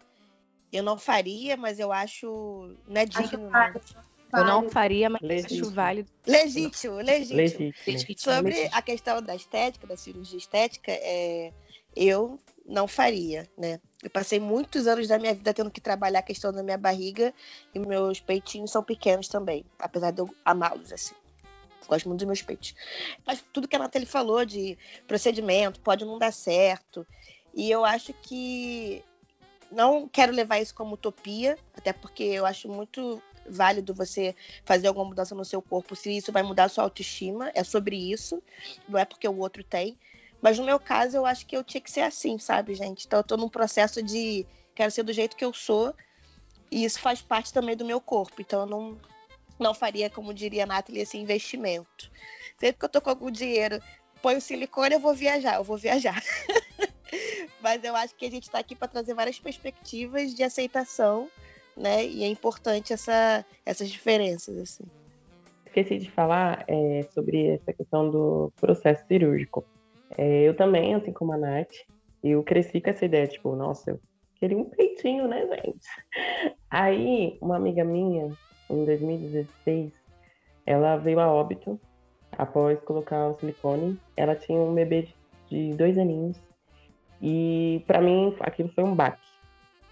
[0.72, 2.74] Eu não faria, mas eu acho.
[2.88, 3.54] Não é digno.
[3.54, 3.94] Acho
[4.32, 5.66] eu não faria, mas legítimo.
[5.66, 6.10] acho válido.
[6.26, 7.36] Legítimo, legítimo.
[7.36, 7.72] legítimo.
[7.86, 8.34] legítimo.
[8.34, 11.52] Sobre a questão da estética, da cirurgia estética, é...
[11.94, 13.78] eu não faria, né?
[14.02, 17.32] Eu passei muitos anos da minha vida tendo que trabalhar a questão da minha barriga
[17.72, 21.14] e meus peitinhos são pequenos também, apesar de eu amá-los assim.
[21.86, 22.74] Gosto muito dos meus peitos.
[23.24, 27.06] Mas tudo que a Nathalie falou de procedimento pode não dar certo.
[27.54, 29.04] E eu acho que
[29.70, 34.34] não quero levar isso como utopia, até porque eu acho muito válido você
[34.64, 37.50] fazer alguma mudança no seu corpo se isso vai mudar a sua autoestima.
[37.54, 38.42] É sobre isso,
[38.88, 39.96] não é porque o outro tem.
[40.42, 43.06] Mas no meu caso, eu acho que eu tinha que ser assim, sabe, gente?
[43.06, 45.94] Então eu tô num processo de quero ser do jeito que eu sou.
[46.68, 48.42] E isso faz parte também do meu corpo.
[48.42, 48.98] Então eu não,
[49.58, 52.10] não faria, como diria a Nathalie, esse investimento.
[52.58, 53.80] Sempre que eu tô com algum dinheiro,
[54.20, 56.20] põe o silicone, eu vou viajar, eu vou viajar.
[57.62, 61.28] Mas eu acho que a gente está aqui para trazer várias perspectivas de aceitação,
[61.76, 62.04] né?
[62.04, 64.84] E é importante essa, essas diferenças, assim.
[65.66, 69.64] Esqueci de falar é, sobre essa questão do processo cirúrgico.
[70.16, 71.72] É, eu também, assim como a Nath,
[72.22, 74.00] eu cresci com essa ideia, tipo, nossa, eu
[74.36, 75.86] queria um peitinho, né, gente?
[76.70, 78.32] Aí, uma amiga minha,
[78.70, 79.92] em 2016,
[80.66, 81.78] ela veio a óbito
[82.36, 83.98] após colocar o silicone.
[84.16, 85.08] Ela tinha um bebê
[85.48, 86.40] de dois aninhos.
[87.20, 89.20] E para mim, aquilo foi um baque.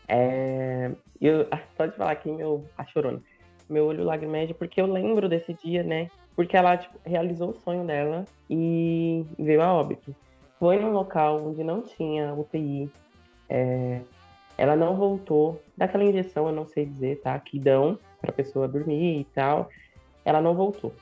[0.09, 3.22] É, eu, só de falar aqui, meu, a chorona,
[3.68, 6.11] meu olho lagrimeja, porque eu lembro desse dia, né?
[6.40, 10.16] Porque ela tipo, realizou o sonho dela e veio a óbito.
[10.59, 12.90] Foi num local onde não tinha UTI.
[13.46, 14.00] É,
[14.57, 17.38] ela não voltou daquela injeção, eu não sei dizer, tá?
[17.38, 19.68] Que dão para pessoa dormir e tal.
[20.24, 20.94] Ela não voltou.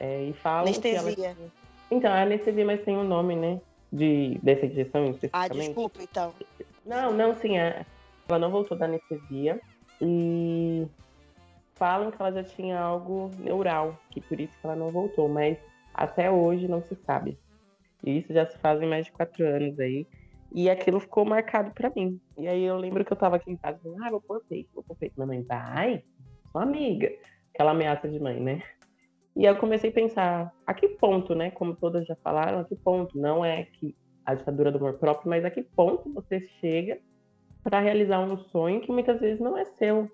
[0.00, 1.12] É, e falam anestesia.
[1.12, 1.36] Que ela...
[1.90, 3.60] Então, a anestesia, mas tem um nome, né?
[3.92, 5.52] De, dessa injeção especificamente.
[5.52, 6.32] Ah, desculpa, então.
[6.86, 7.58] Não, não, sim.
[7.58, 9.60] Ela não voltou da anestesia.
[10.00, 10.86] E
[11.76, 15.56] falam que ela já tinha algo neural, que por isso que ela não voltou, mas
[15.94, 17.38] até hoje não se sabe.
[18.04, 20.06] E isso já se fazem mais de quatro anos aí.
[20.52, 22.20] E aquilo ficou marcado para mim.
[22.38, 24.70] E aí eu lembro que eu tava aqui em casa, falando, ah, vou pôr peito,
[24.74, 25.14] vou pôr peito.
[25.16, 26.02] Minha mãe, vai,
[26.50, 27.10] sua amiga.
[27.52, 28.62] Aquela ameaça de mãe, né?
[29.34, 31.50] E aí eu comecei a pensar, a que ponto, né?
[31.50, 33.18] Como todas já falaram, a que ponto?
[33.18, 36.98] Não é que a ditadura do amor próprio, mas a que ponto você chega
[37.62, 40.10] para realizar um sonho que muitas vezes não é seu,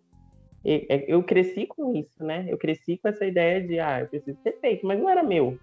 [0.65, 2.47] eu cresci com isso, né?
[2.49, 5.59] Eu cresci com essa ideia de, ah, eu preciso ter peito, mas não era meu.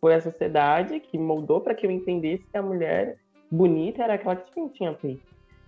[0.00, 3.16] Foi a sociedade que moldou para que eu entendesse que a mulher
[3.50, 5.22] bonita era aquela que tinha peito.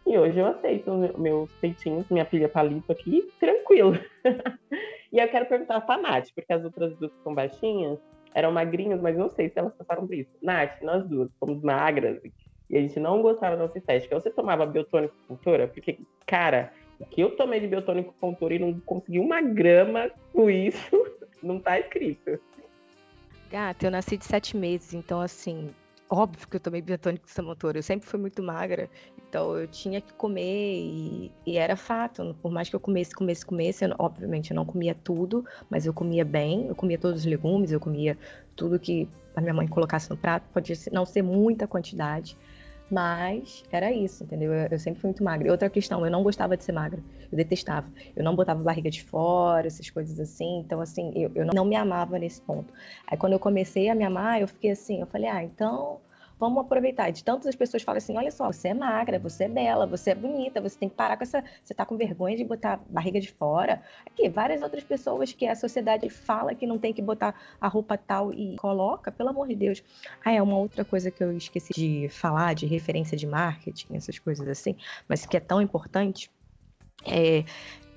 [0.07, 3.98] E hoje eu aceito meus peitinhos, minha filha palito aqui, tranquilo.
[5.12, 7.98] e eu quero perguntar pra Nath, porque as outras duas que são baixinhas,
[8.35, 10.31] eram magrinhas, mas não sei se elas passaram por isso.
[10.42, 12.20] Nath, nós duas somos magras
[12.70, 14.18] e a gente não gostava da nossa estética.
[14.18, 15.66] Você tomava biotônico cultura?
[15.66, 16.72] Porque, cara,
[17.11, 21.06] que eu tomei de biotônico Fontoura e não consegui uma grama com isso,
[21.42, 22.38] não tá escrito.
[23.50, 25.70] Gata, eu nasci de sete meses, então assim,
[26.11, 27.76] óbvio que eu tomei biotônico Samotor.
[27.76, 28.90] Eu sempre fui muito magra,
[29.28, 32.37] então eu tinha que comer e, e, era fato.
[32.42, 35.92] Por mais que eu comesse, comesse, comesse, eu, obviamente eu não comia tudo, mas eu
[35.92, 36.66] comia bem.
[36.66, 38.18] Eu comia todos os legumes, eu comia
[38.56, 40.44] tudo que a minha mãe colocasse no prato.
[40.52, 42.37] Podia não ser muita quantidade,
[42.90, 44.53] mas era isso, entendeu?
[44.53, 45.48] Eu, eu, sempre fui muito magra.
[45.48, 47.03] E outra questão, eu não gostava de ser magra.
[47.31, 47.87] Eu detestava.
[48.16, 50.61] Eu não botava barriga de fora, essas coisas assim.
[50.61, 52.72] Então, assim, eu, eu não me amava nesse ponto.
[53.07, 56.01] Aí, quando eu comecei a me amar, eu fiquei assim, eu falei, ah, então
[56.38, 57.11] vamos aproveitar.
[57.11, 60.11] De tantas as pessoas falam assim: olha só, você é magra, você é bela, você
[60.11, 61.42] é bonita, você tem que parar com essa.
[61.62, 63.83] Você tá com vergonha de botar barriga de fora.
[64.07, 67.96] Aqui, várias outras pessoas que a sociedade fala que não tem que botar a roupa
[67.96, 69.83] tal e coloca, pelo amor de Deus.
[70.24, 74.18] Ah, é uma outra coisa que eu esqueci de falar, de referência de marketing, essas
[74.18, 74.77] coisas assim,
[75.09, 76.31] mas que é tão importante.
[77.07, 77.44] É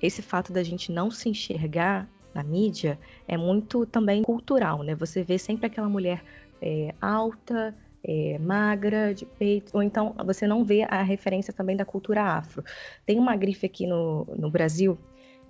[0.00, 4.94] esse fato da gente não se enxergar na mídia é muito também cultural, né?
[4.96, 6.24] Você vê sempre aquela mulher
[6.60, 11.84] é, alta, é, magra, de peito, ou então você não vê a referência também da
[11.84, 12.64] cultura afro.
[13.06, 14.98] Tem uma grife aqui no, no Brasil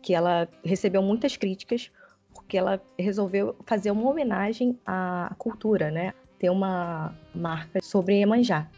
[0.03, 1.91] que ela recebeu muitas críticas
[2.35, 6.13] porque ela resolveu fazer uma homenagem à cultura, né?
[6.39, 8.69] Ter uma marca sobre Iemanjá.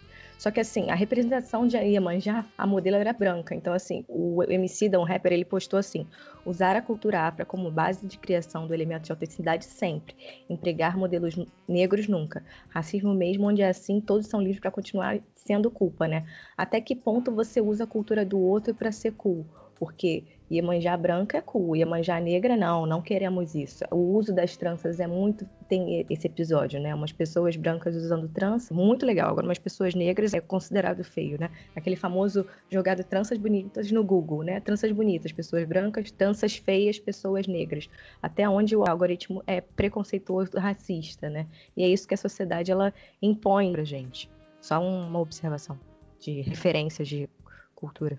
[0.44, 3.54] Só que assim, a representação de Iemanjá, a modelo era branca.
[3.54, 6.06] Então assim, o MC da um rapper, ele postou assim:
[6.44, 10.14] usar a cultura afra como base de criação do elemento de autenticidade sempre,
[10.46, 11.34] empregar modelos
[11.66, 12.44] negros nunca.
[12.68, 16.26] Racismo mesmo, onde é assim, todos são livres para continuar sendo culpa, né?
[16.58, 19.46] Até que ponto você usa a cultura do outro para ser cool?
[19.76, 23.82] Porque Iemanjá branca é cool, Iemanjá negra não, não queremos isso.
[23.90, 25.48] O uso das tranças é muito.
[25.68, 26.94] Tem esse episódio, né?
[26.94, 29.30] Umas pessoas brancas usando trança, muito legal.
[29.30, 31.50] Agora, umas pessoas negras é considerado feio, né?
[31.74, 34.60] Aquele famoso jogado tranças bonitas no Google, né?
[34.60, 37.88] Tranças bonitas, pessoas brancas, tranças feias, pessoas negras.
[38.22, 41.46] Até onde o algoritmo é preconceituoso, racista, né?
[41.74, 44.30] E é isso que a sociedade ela impõe pra gente.
[44.60, 45.78] Só uma observação
[46.20, 47.28] de referências de
[47.74, 48.18] cultura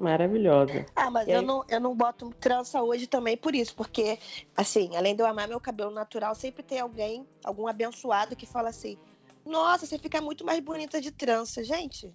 [0.00, 0.86] maravilhosa.
[0.96, 4.18] Ah, mas eu, não, eu não boto trança hoje também por isso, porque,
[4.56, 8.70] assim, além de eu amar meu cabelo natural, sempre tem alguém, algum abençoado que fala
[8.70, 8.98] assim:
[9.44, 11.62] Nossa, você fica muito mais bonita de trança.
[11.62, 12.12] Gente,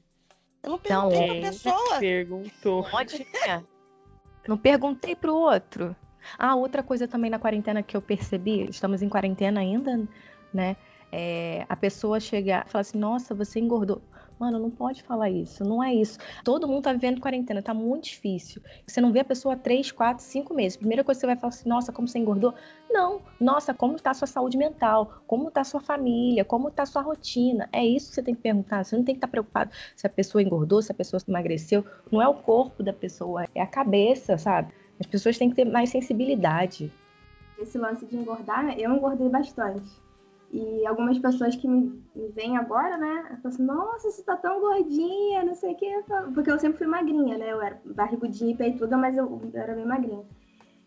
[0.63, 1.99] eu não perguntei não, pra pessoa.
[1.99, 2.83] Perguntou.
[2.89, 3.27] Pode
[4.47, 5.95] Não perguntei pro outro.
[6.37, 10.07] Ah, outra coisa também na quarentena que eu percebi, estamos em quarentena ainda,
[10.51, 10.75] né?
[11.11, 14.01] É, a pessoa chega e fala assim: Nossa, você engordou.
[14.37, 16.19] Mano, não pode falar isso, não é isso.
[16.43, 18.61] Todo mundo tá vivendo quarentena, tá muito difícil.
[18.85, 20.77] Você não vê a pessoa há 3, 4, 5 meses.
[20.77, 22.53] Primeira coisa que você vai falar assim, nossa, como você engordou?
[22.89, 25.21] Não, nossa, como tá a sua saúde mental?
[25.25, 26.43] Como tá a sua família?
[26.43, 27.69] Como tá a sua rotina?
[27.71, 28.83] É isso que você tem que perguntar.
[28.83, 31.85] Você não tem que estar tá preocupado se a pessoa engordou, se a pessoa emagreceu.
[32.11, 34.73] Não é o corpo da pessoa, é a cabeça, sabe?
[34.99, 36.91] As pessoas têm que ter mais sensibilidade.
[37.57, 40.04] Esse lance de engordar, eu engordei bastante.
[40.55, 43.23] E algumas pessoas que me, me veem agora, né?
[43.25, 46.03] Falam assim, nossa, você tá tão gordinha, não sei o que.
[46.33, 47.51] Porque eu sempre fui magrinha, né?
[47.51, 50.23] Eu era barrigudinha e peituda, mas eu, eu era bem magrinha.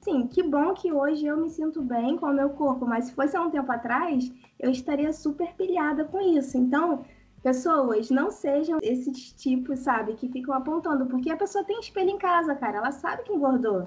[0.01, 3.13] Sim, que bom que hoje eu me sinto bem com o meu corpo, mas se
[3.13, 6.57] fosse há um tempo atrás, eu estaria super pilhada com isso.
[6.57, 7.05] Então,
[7.43, 12.17] pessoas, não sejam esses tipos, sabe, que ficam apontando, porque a pessoa tem espelho em
[12.17, 13.87] casa, cara, ela sabe que engordou,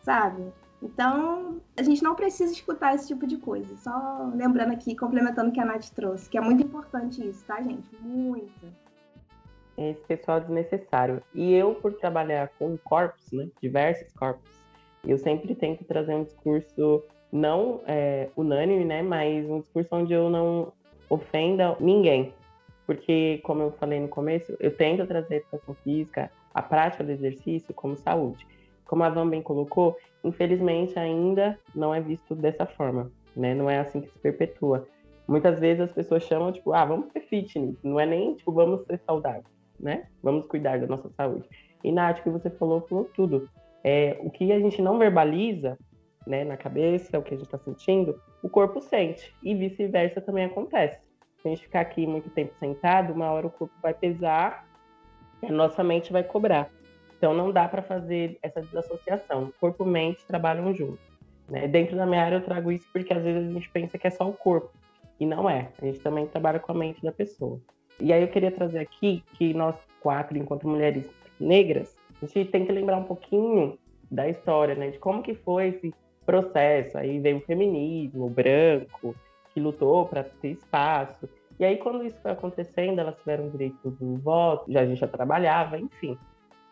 [0.00, 0.50] sabe?
[0.82, 3.76] Então, a gente não precisa escutar esse tipo de coisa.
[3.76, 7.60] Só lembrando aqui, complementando o que a Nath trouxe, que é muito importante isso, tá,
[7.60, 7.88] gente?
[8.00, 8.66] Muito.
[9.76, 11.22] Esse pessoal é desnecessário.
[11.34, 14.50] E eu, por trabalhar com corpos, né, diversos corpos,
[15.04, 20.30] eu sempre tento trazer um discurso não é, unânime, né, mas um discurso onde eu
[20.30, 20.72] não
[21.08, 22.32] ofenda ninguém.
[22.86, 27.12] Porque, como eu falei no começo, eu tento trazer a educação física, a prática do
[27.12, 28.46] exercício como saúde.
[28.86, 33.54] Como a Van bem colocou, infelizmente ainda não é visto dessa forma, né?
[33.54, 34.86] Não é assim que se perpetua.
[35.26, 38.84] Muitas vezes as pessoas chamam, tipo, ah, vamos ser fitness, não é nem, tipo, vamos
[38.86, 39.44] ser saudáveis,
[39.78, 40.06] né?
[40.22, 41.48] Vamos cuidar da nossa saúde.
[41.84, 43.48] E Nath, que você falou, falou tudo.
[43.84, 45.78] É, o que a gente não verbaliza,
[46.26, 49.34] né, na cabeça, o que a gente está sentindo, o corpo sente.
[49.42, 50.98] E vice-versa também acontece.
[51.40, 54.68] Se a gente ficar aqui muito tempo sentado, uma hora o corpo vai pesar
[55.46, 56.68] a nossa mente vai cobrar.
[57.18, 59.52] Então não dá para fazer essa desassociação.
[59.60, 61.04] Corpo e mente trabalham juntos.
[61.48, 61.66] Né?
[61.66, 64.10] Dentro da minha área eu trago isso porque às vezes a gente pensa que é
[64.10, 64.70] só o corpo.
[65.18, 65.68] E não é.
[65.82, 67.60] A gente também trabalha com a mente da pessoa.
[68.00, 72.64] E aí eu queria trazer aqui que nós quatro, enquanto mulheres negras, a gente tem
[72.64, 73.76] que lembrar um pouquinho
[74.08, 74.90] da história, né?
[74.90, 75.92] De como que foi esse
[76.24, 76.96] processo.
[76.96, 79.12] Aí veio o feminismo, o branco,
[79.52, 81.28] que lutou para ter espaço.
[81.58, 85.08] E aí, quando isso foi acontecendo, elas tiveram direito do voto, já a gente já
[85.08, 86.16] trabalhava, enfim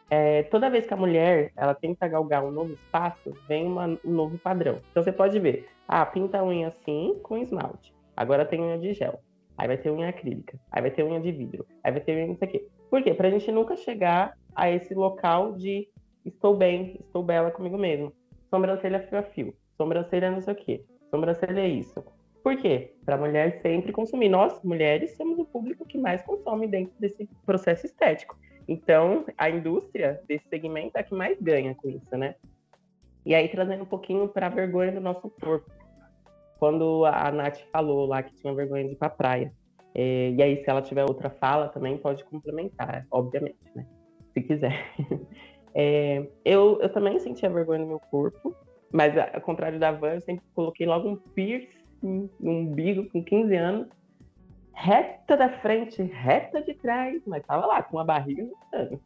[0.08, 4.10] é, toda vez que a mulher ela tenta galgar um novo espaço, vem uma, um
[4.10, 4.80] novo padrão.
[4.90, 7.94] Então você pode ver, ah, pinta a unha assim com esmalte.
[8.16, 9.20] Agora tem unha de gel.
[9.58, 12.26] Aí vai ter unha acrílica, aí vai ter unha de vidro, aí vai ter unha
[12.26, 12.68] não sei o quê.
[12.90, 13.14] Por quê?
[13.14, 15.88] Pra gente nunca chegar a esse local de
[16.24, 18.12] estou bem, estou bela comigo mesmo.
[18.50, 22.04] Sobrancelha fio a fio, sobrancelha não sei o quê, sobrancelha é isso.
[22.42, 22.94] Por quê?
[23.04, 24.28] Para a mulher sempre consumir.
[24.28, 28.38] Nós, mulheres, somos o público que mais consome dentro desse processo estético.
[28.68, 32.34] Então, a indústria desse segmento é a que mais ganha com isso, né?
[33.24, 35.70] E aí, trazendo um pouquinho para a vergonha do nosso corpo.
[36.58, 39.52] Quando a Nath falou lá que tinha vergonha de ir para praia.
[39.94, 43.86] É, e aí, se ela tiver outra fala, também pode complementar, obviamente, né?
[44.32, 44.84] Se quiser.
[45.78, 48.56] É, eu, eu também sentia vergonha no meu corpo,
[48.90, 53.54] mas ao contrário da Van, eu sempre coloquei logo um piercing no umbigo com 15
[53.56, 53.88] anos,
[54.76, 59.00] reta da frente, reta de trás, mas tava lá com a barriga mostrando.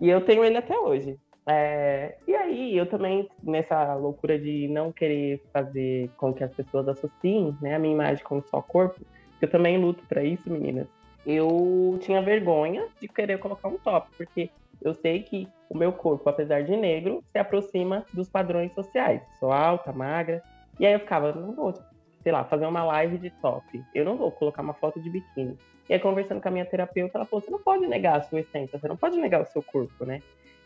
[0.00, 1.18] E eu tenho ele até hoje.
[1.46, 6.88] É, e aí, eu também, nessa loucura de não querer fazer com que as pessoas
[6.88, 9.00] associem né, a minha imagem com só corpo,
[9.40, 10.86] eu também luto para isso, meninas.
[11.26, 14.50] Eu tinha vergonha de querer colocar um top, porque
[14.80, 19.20] eu sei que o meu corpo, apesar de negro, se aproxima dos padrões sociais.
[19.38, 20.42] Sou alta, magra.
[20.80, 21.74] E aí eu ficava, não vou,
[22.22, 23.82] sei lá, fazer uma live de top.
[23.94, 25.56] Eu não vou colocar uma foto de biquíni.
[25.88, 28.40] E aí, conversando com a minha terapeuta, ela falou: você não pode negar a sua
[28.40, 30.20] essência, você não pode negar o seu corpo, né?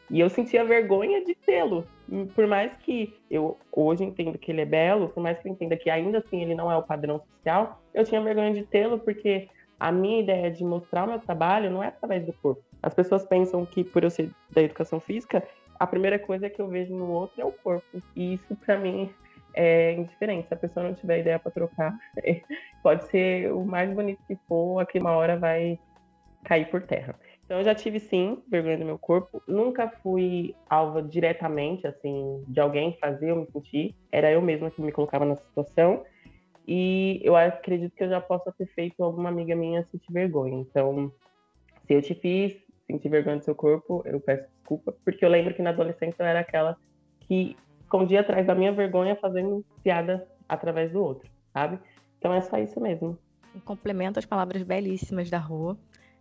[0.09, 1.84] E eu sentia vergonha de tê-lo.
[2.34, 5.76] Por mais que eu hoje entendo que ele é belo, por mais que eu entenda
[5.76, 9.48] que ainda assim ele não é o padrão social, eu tinha vergonha de tê-lo porque
[9.80, 12.62] a minha ideia de mostrar o meu trabalho não é através do corpo.
[12.80, 15.42] As pessoas pensam que por eu ser da educação física,
[15.78, 18.00] a primeira coisa que eu vejo no outro é o corpo.
[18.14, 19.11] E isso para mim
[19.57, 20.46] é indiferente.
[20.46, 21.96] Se a pessoa não tiver ideia para trocar,
[22.82, 25.78] pode ser o mais bonito que for, aqui uma hora vai
[26.44, 27.18] cair por terra.
[27.44, 29.42] Então eu já tive sim vergonha do meu corpo.
[29.48, 33.94] Nunca fui alva diretamente assim de alguém fazer eu me sentir.
[34.12, 36.04] Era eu mesma que me colocava na situação.
[36.68, 40.57] E eu acredito que eu já possa ter feito alguma amiga minha sentir vergonha.
[40.57, 41.12] Então,
[41.86, 45.54] se eu te fiz sentir vergonha do seu corpo, eu peço desculpa, porque eu lembro
[45.54, 46.76] que na adolescência eu era aquela
[47.20, 47.57] que
[47.87, 51.78] escondia atrás da minha vergonha fazendo piada através do outro, sabe?
[52.18, 53.18] Então é só isso mesmo.
[53.64, 55.78] Complemento as palavras belíssimas da Rua.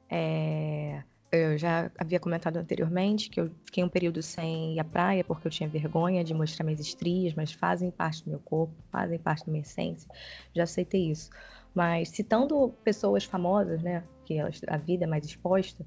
[0.09, 1.03] É...
[1.31, 5.47] Eu já havia comentado anteriormente que eu fiquei um período sem ir à praia porque
[5.47, 9.45] eu tinha vergonha de mostrar minhas estrias, mas fazem parte do meu corpo, fazem parte
[9.45, 10.09] da minha essência.
[10.55, 11.29] Já aceitei isso.
[11.73, 15.85] Mas citando pessoas famosas, né, que a vida é mais exposta,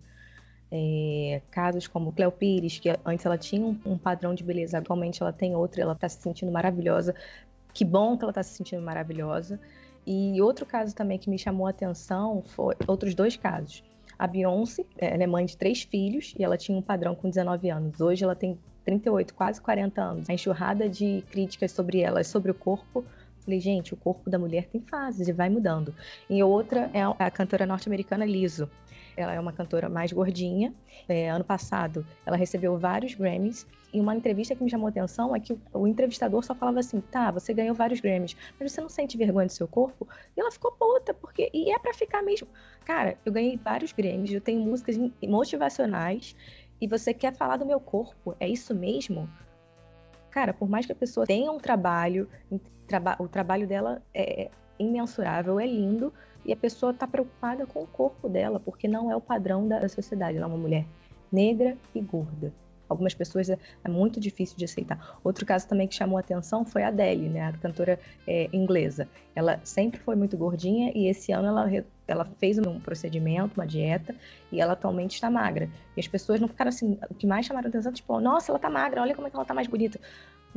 [0.70, 5.22] é, casos como Cleo Pires, que antes ela tinha um, um padrão de beleza, atualmente
[5.22, 7.14] ela tem outro, ela está se sentindo maravilhosa.
[7.72, 9.60] Que bom que ela está se sentindo maravilhosa.
[10.06, 13.84] E outro caso também que me chamou a atenção foi outros dois casos.
[14.18, 17.70] A Beyoncé, ela é mãe de três filhos e ela tinha um padrão com 19
[17.70, 18.00] anos.
[18.00, 20.30] Hoje ela tem 38, quase 40 anos.
[20.30, 23.04] A enxurrada de críticas sobre ela, sobre o corpo.
[23.40, 25.94] Falei, gente, o corpo da mulher tem fases e vai mudando.
[26.28, 28.68] E outra é a cantora norte-americana Lizzo.
[29.18, 30.72] Ela é uma cantora mais gordinha.
[31.08, 33.66] É, ano passado, ela recebeu vários Grammys.
[33.92, 37.30] E uma entrevista que me chamou atenção é que o, entrevistador só falava assim: tá,
[37.30, 40.06] você ganhou vários Grammys, mas você não sente vergonha do seu corpo?
[40.36, 41.50] E ela ficou puta, porque.
[41.52, 42.46] E é para ficar mesmo.
[42.84, 46.36] Cara, eu ganhei vários Grammys, eu tenho músicas motivacionais.
[46.80, 48.36] E você quer falar do meu corpo?
[48.38, 49.28] É isso mesmo?
[50.30, 52.28] Cara, por mais que a pessoa tenha um trabalho,
[53.18, 54.48] o trabalho dela é
[54.78, 56.12] imensurável, é lindo,
[56.44, 59.88] e a pessoa está preocupada com o corpo dela, porque não é o padrão da
[59.88, 60.36] sociedade.
[60.36, 60.86] Ela é uma mulher
[61.30, 62.52] negra e gorda.
[62.88, 65.18] Algumas pessoas é, é muito difícil de aceitar.
[65.22, 69.06] Outro caso também que chamou atenção foi a Adele, né, a cantora é, inglesa.
[69.34, 71.70] Ela sempre foi muito gordinha e esse ano ela,
[72.06, 74.14] ela fez um procedimento, uma dieta,
[74.50, 75.68] e ela atualmente está magra.
[75.96, 76.98] E as pessoas não ficaram assim.
[77.10, 79.44] O que mais chamaram atenção, tipo, nossa, ela está magra, olha como é que ela
[79.44, 80.00] está mais bonita.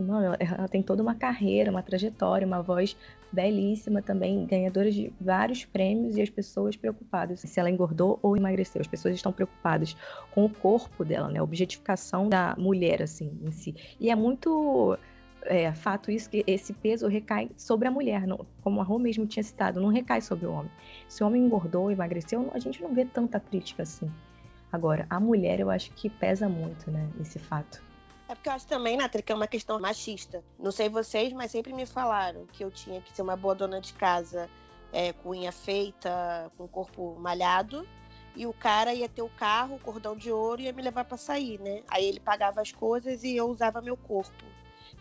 [0.01, 2.95] Mano, ela, ela, tem toda uma carreira, uma trajetória, uma voz
[3.31, 8.81] belíssima também, ganhadora de vários prêmios e as pessoas preocupadas se ela engordou ou emagreceu.
[8.81, 9.95] As pessoas estão preocupadas
[10.31, 11.39] com o corpo dela, né?
[11.39, 13.75] A objetificação da mulher, assim, em si.
[13.99, 14.97] E é muito
[15.43, 19.25] é, fato isso que esse peso recai sobre a mulher, não, como a Rô mesmo
[19.25, 20.71] tinha citado, não recai sobre o homem.
[21.07, 24.09] Se o homem engordou, emagreceu, a gente não vê tanta crítica assim.
[24.71, 27.83] Agora, a mulher eu acho que pesa muito, né, esse fato.
[28.31, 30.41] É porque eu acho também, Nathalie, que é uma questão machista.
[30.57, 33.81] Não sei vocês, mas sempre me falaram que eu tinha que ser uma boa dona
[33.81, 34.49] de casa
[34.93, 37.85] é, com unha feita, com corpo malhado.
[38.33, 41.03] E o cara ia ter o carro, o cordão de ouro e ia me levar
[41.03, 41.83] para sair, né?
[41.89, 44.45] Aí ele pagava as coisas e eu usava meu corpo.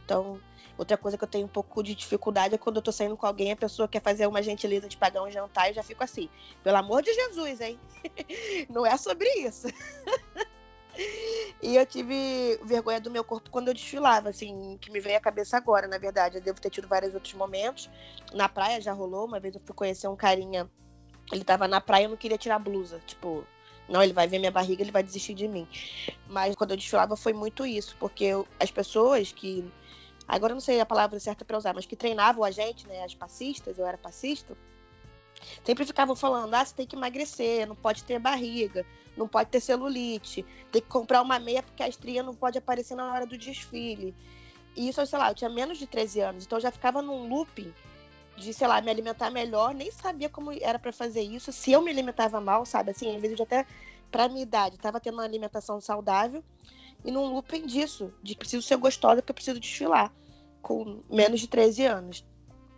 [0.05, 0.41] Então,
[0.77, 3.27] outra coisa que eu tenho um pouco de dificuldade é quando eu tô saindo com
[3.29, 6.29] alguém, a pessoa quer fazer uma gentileza de pagar um jantar e já fico assim.
[6.65, 7.79] Pelo amor de Jesus, hein?
[8.69, 9.69] Não é sobre isso.
[11.63, 15.21] E eu tive vergonha do meu corpo quando eu desfilava, assim, que me veio à
[15.21, 16.37] cabeça agora, na verdade.
[16.39, 17.91] Eu devo ter tido vários outros momentos.
[18.33, 20.71] Na praia já rolou, uma vez eu fui conhecer um carinha
[21.33, 23.01] Ele tava na praia e eu não queria tirar a blusa.
[23.07, 23.47] Tipo,
[23.89, 25.69] não, ele vai ver minha barriga, ele vai desistir de mim.
[26.29, 29.71] Mas quando eu desfilava foi muito isso, porque eu, as pessoas que.
[30.27, 33.03] Agora eu não sei a palavra certa para usar, mas que treinavam a gente, né?
[33.05, 34.57] As passistas, eu era passista,
[35.65, 38.85] sempre ficavam falando: ah, você tem que emagrecer, não pode ter barriga,
[39.17, 42.95] não pode ter celulite, tem que comprar uma meia porque a estria não pode aparecer
[42.95, 44.15] na hora do desfile.
[44.77, 47.29] E isso, sei lá, eu tinha menos de 13 anos, então eu já ficava num
[47.29, 47.73] looping
[48.37, 51.83] de, sei lá, me alimentar melhor, nem sabia como era para fazer isso, se eu
[51.83, 52.91] me alimentava mal, sabe?
[52.91, 53.67] Assim, às vezes eu até,
[54.11, 56.43] pra minha idade, tava tendo uma alimentação saudável
[57.05, 60.13] e num looping disso, de preciso ser gostosa porque eu preciso desfilar
[60.63, 62.25] com menos de 13 anos.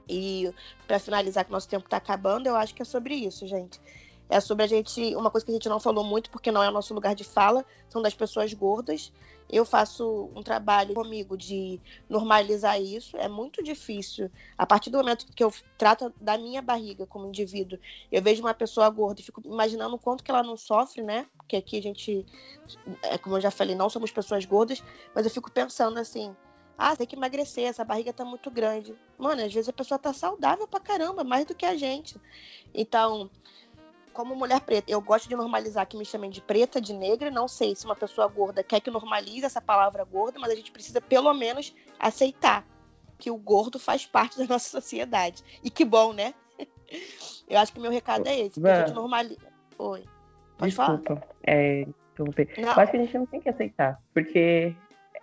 [0.09, 0.53] E
[0.87, 3.81] para finalizar que nosso tempo tá acabando, eu acho que é sobre isso, gente.
[4.29, 6.69] É sobre a gente, uma coisa que a gente não falou muito porque não é
[6.69, 9.13] o nosso lugar de fala, são das pessoas gordas
[9.53, 11.79] eu faço um trabalho comigo de
[12.09, 13.19] normalizar isso.
[13.19, 14.31] É muito difícil.
[14.57, 17.79] A partir do momento que eu trato da minha barriga como indivíduo,
[18.11, 21.27] eu vejo uma pessoa gorda e fico imaginando o quanto que ela não sofre, né?
[21.37, 22.25] Porque aqui a gente,
[23.03, 24.83] é, como eu já falei, não somos pessoas gordas,
[25.15, 26.35] mas eu fico pensando assim.
[26.77, 28.95] Ah, tem que emagrecer, essa barriga tá muito grande.
[29.19, 32.17] Mano, às vezes a pessoa tá saudável pra caramba, mais do que a gente.
[32.75, 33.31] Então,
[34.13, 37.31] como mulher preta, eu gosto de normalizar que me chamem de preta, de negra.
[37.31, 40.73] Não sei se uma pessoa gorda quer que normalize essa palavra gorda, mas a gente
[40.73, 42.67] precisa pelo menos aceitar
[43.19, 45.43] que o gordo faz parte da nossa sociedade.
[45.63, 46.35] E que bom, né?
[47.49, 48.61] Eu acho que meu recado é esse.
[48.61, 49.53] Que a gente normaliza.
[49.79, 50.05] Oi.
[50.57, 51.17] Pode Desculpa.
[51.17, 51.29] falar?
[51.45, 51.87] É,
[52.19, 52.27] eu
[52.77, 54.75] acho que a gente não tem que aceitar, porque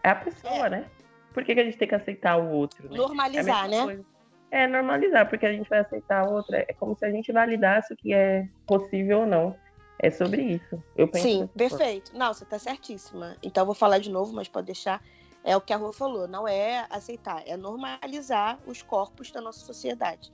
[0.04, 0.70] é a pessoa, é.
[0.70, 0.90] né?
[1.34, 2.90] Por que, que, a gente tem que aceitar o outro?
[2.90, 2.98] Né?
[2.98, 3.84] Normalizar, é né?
[3.84, 4.06] Coisa.
[4.52, 6.66] É normalizar, porque a gente vai aceitar a outra.
[6.68, 9.56] É como se a gente validasse o que é possível ou não.
[10.02, 10.82] É sobre isso.
[10.96, 12.18] Eu penso Sim, perfeito.
[12.18, 13.36] Não, você tá certíssima.
[13.44, 15.04] Então eu vou falar de novo, mas pode deixar.
[15.44, 19.60] É o que a Rua falou, não é aceitar, é normalizar os corpos da nossa
[19.60, 20.32] sociedade.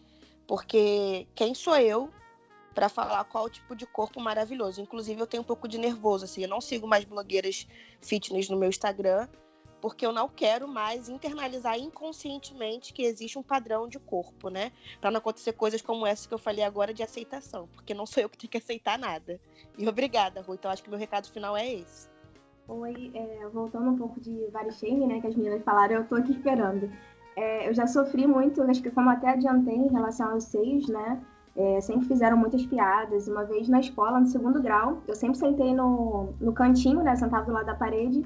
[0.48, 2.10] Porque quem sou eu
[2.74, 4.82] para falar qual tipo de corpo maravilhoso?
[4.82, 7.68] Inclusive, eu tenho um pouco de nervoso, assim, eu não sigo mais blogueiras
[8.02, 9.28] fitness no meu Instagram,
[9.86, 14.72] porque eu não quero mais internalizar inconscientemente que existe um padrão de corpo, né?
[15.00, 18.24] Para não acontecer coisas como essa que eu falei agora de aceitação, porque não sou
[18.24, 19.40] eu que tenho que aceitar nada.
[19.78, 20.56] E obrigada, Rui.
[20.56, 22.10] Então acho que meu recado final é esse.
[22.68, 26.32] Oi, é, voltando um pouco de Varichem, né, que as meninas falaram, eu tô aqui
[26.32, 26.92] esperando.
[27.36, 31.22] É, eu já sofri muito, acho que como até adiantei em relação aos seios, né?
[31.56, 33.28] É, sempre fizeram muitas piadas.
[33.28, 37.16] Uma vez na escola, no segundo grau, eu sempre sentei no, no cantinho, né?
[37.16, 38.26] Sentava do lado da parede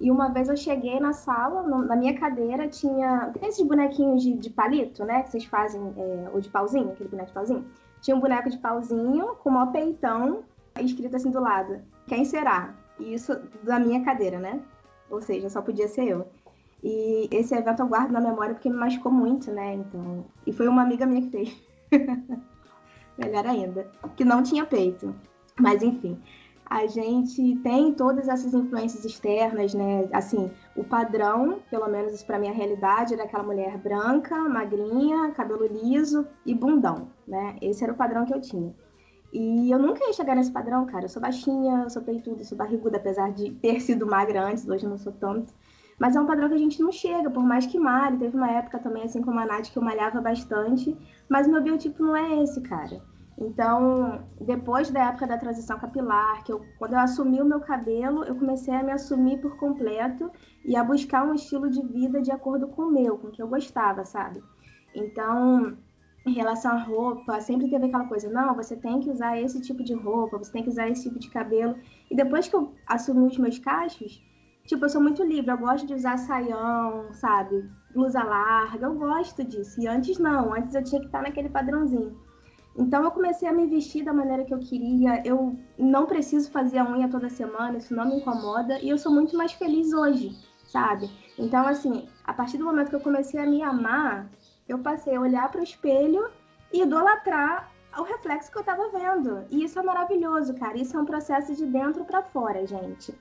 [0.00, 3.30] e uma vez eu cheguei na sala, na minha cadeira tinha.
[3.38, 5.22] Tem esses bonequinhos de, de palito, né?
[5.22, 7.64] Que vocês fazem, é, ou de pauzinho, aquele boneco de pauzinho.
[8.00, 10.44] Tinha um boneco de pauzinho com um peitão
[10.80, 12.74] escrito assim do lado: Quem será?
[12.98, 14.60] E isso da minha cadeira, né?
[15.10, 16.26] Ou seja, só podia ser eu.
[16.82, 19.74] E esse evento eu guardo na memória porque me machucou muito, né?
[19.74, 20.24] Então.
[20.46, 21.62] E foi uma amiga minha que fez.
[23.16, 23.88] Melhor ainda.
[24.16, 25.14] Que não tinha peito.
[25.58, 26.20] Mas enfim
[26.74, 30.08] a gente tem todas essas influências externas, né?
[30.12, 35.68] Assim, o padrão, pelo menos isso para minha realidade, era aquela mulher branca, magrinha, cabelo
[35.68, 37.56] liso e bundão, né?
[37.62, 38.74] Esse era o padrão que eu tinha.
[39.32, 41.04] E eu nunca ia chegar nesse padrão, cara.
[41.04, 44.68] Eu sou baixinha, eu sou peituda, eu sou barriguda, apesar de ter sido magra antes,
[44.68, 45.54] hoje não sou tanto.
[45.96, 48.18] Mas é um padrão que a gente não chega, por mais que malhe.
[48.18, 50.96] Teve uma época também, assim como a Nath, que eu malhava bastante,
[51.28, 53.00] mas meu biotipo não é esse, cara.
[53.36, 58.24] Então, depois da época da transição capilar, que eu, quando eu assumi o meu cabelo,
[58.24, 60.30] eu comecei a me assumir por completo
[60.64, 63.42] e a buscar um estilo de vida de acordo com o meu, com o que
[63.42, 64.42] eu gostava, sabe?
[64.94, 65.76] Então,
[66.26, 69.82] em relação à roupa, sempre teve aquela coisa, não, você tem que usar esse tipo
[69.82, 71.76] de roupa, você tem que usar esse tipo de cabelo.
[72.10, 74.22] E depois que eu assumi os meus cachos,
[74.64, 77.68] tipo, eu sou muito livre, eu gosto de usar saião, sabe?
[77.92, 79.80] Blusa larga, eu gosto disso.
[79.80, 82.16] E antes não, antes eu tinha que estar naquele padrãozinho.
[82.76, 85.22] Então eu comecei a me vestir da maneira que eu queria.
[85.24, 89.12] Eu não preciso fazer a unha toda semana, isso não me incomoda e eu sou
[89.12, 91.08] muito mais feliz hoje, sabe?
[91.38, 94.28] Então assim, a partir do momento que eu comecei a me amar,
[94.68, 96.28] eu passei a olhar para o espelho
[96.72, 99.44] e idolatrar o reflexo que eu tava vendo.
[99.50, 100.76] E isso é maravilhoso, cara.
[100.76, 103.14] Isso é um processo de dentro para fora, gente.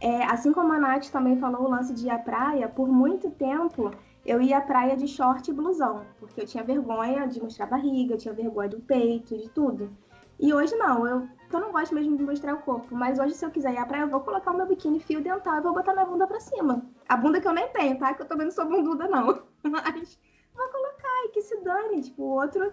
[0.00, 3.30] É, assim como a Nath também falou o lance de ir à praia, por muito
[3.32, 3.90] tempo
[4.24, 7.68] eu ia à praia de short e blusão, porque eu tinha vergonha de mostrar a
[7.68, 9.90] barriga, eu tinha vergonha do peito, de tudo.
[10.38, 13.44] E hoje não, eu, eu não gosto mesmo de mostrar o corpo, mas hoje se
[13.44, 15.74] eu quiser ir à praia, eu vou colocar o meu biquíni fio dental e vou
[15.74, 16.82] botar minha bunda pra cima.
[17.08, 18.14] A bunda que eu nem tenho, tá?
[18.14, 19.42] Que eu também não sou bunduda, não.
[19.62, 20.18] Mas
[20.54, 22.72] vou colocar e que se dane, tipo, o outro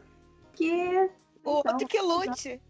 [0.54, 1.10] que...
[1.44, 2.62] O então, outro que lute.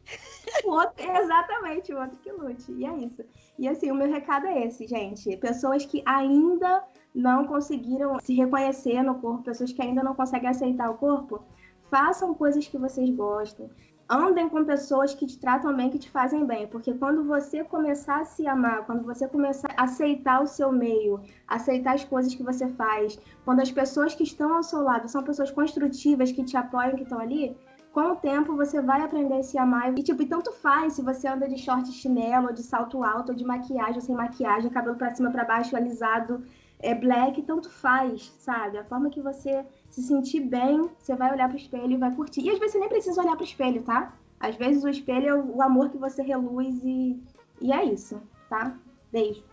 [0.64, 2.72] O outro, exatamente, o outro que lute.
[2.72, 3.24] E é isso.
[3.58, 5.36] E assim, o meu recado é esse, gente.
[5.38, 6.84] Pessoas que ainda
[7.18, 11.41] não conseguiram se reconhecer no corpo, pessoas que ainda não conseguem aceitar o corpo,
[11.89, 13.70] façam coisas que vocês gostam.
[14.09, 18.22] andem com pessoas que te tratam bem, que te fazem bem, porque quando você começar
[18.22, 22.41] a se amar, quando você começar a aceitar o seu meio, aceitar as coisas que
[22.41, 26.55] você faz, quando as pessoas que estão ao seu lado são pessoas construtivas, que te
[26.55, 27.57] apoiam, que estão ali,
[27.91, 29.97] com o tempo você vai aprender a se amar.
[29.97, 33.32] E tipo, e tanto faz se você anda de short chinelo, ou de salto alto,
[33.32, 36.43] ou de maquiagem, ou sem maquiagem, cabelo para cima, para baixo, alisado,
[36.80, 38.78] é black, tanto faz, sabe?
[38.78, 42.42] A forma que você se sentir bem, você vai olhar pro espelho e vai curtir.
[42.42, 44.14] E às vezes você nem precisa olhar pro espelho, tá?
[44.40, 47.20] Às vezes o espelho é o amor que você reluz e,
[47.60, 48.76] e é isso, tá?
[49.12, 49.44] Beijo.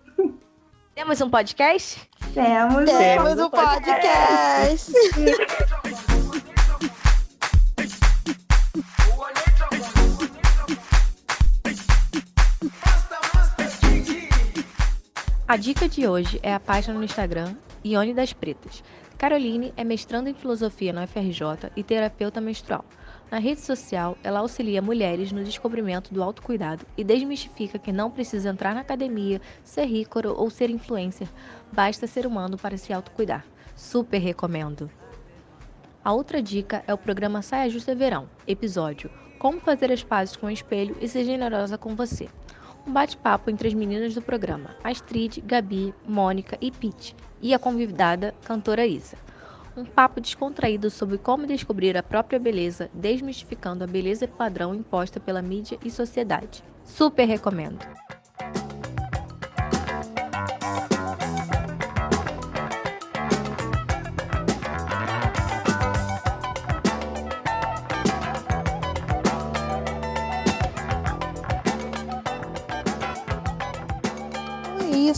[0.95, 2.09] Temos um podcast?
[2.35, 4.93] Temos, Temos um podcast.
[15.47, 18.83] A dica de hoje é a página no Instagram Ione das Pretas.
[19.19, 22.83] Caroline é mestranda em filosofia na UFRJ e terapeuta menstrual.
[23.31, 28.49] Na rede social, ela auxilia mulheres no descobrimento do autocuidado e desmistifica que não precisa
[28.49, 31.29] entrar na academia, ser rico ou ser influencer,
[31.71, 33.45] basta ser humano para se autocuidar.
[33.77, 34.91] Super recomendo!
[36.03, 40.47] A outra dica é o programa Saia Justa Verão, episódio Como fazer as pazes com
[40.47, 42.31] o espelho e ser generosa com você
[42.87, 48.35] um bate-papo entre as meninas do programa, Astrid, Gabi, Mônica e Pete, e a convidada,
[48.45, 49.17] cantora Isa.
[49.77, 55.43] Um papo descontraído sobre como descobrir a própria beleza, desmistificando a beleza padrão imposta pela
[55.43, 56.63] mídia e sociedade.
[56.85, 58.04] Super recomendo!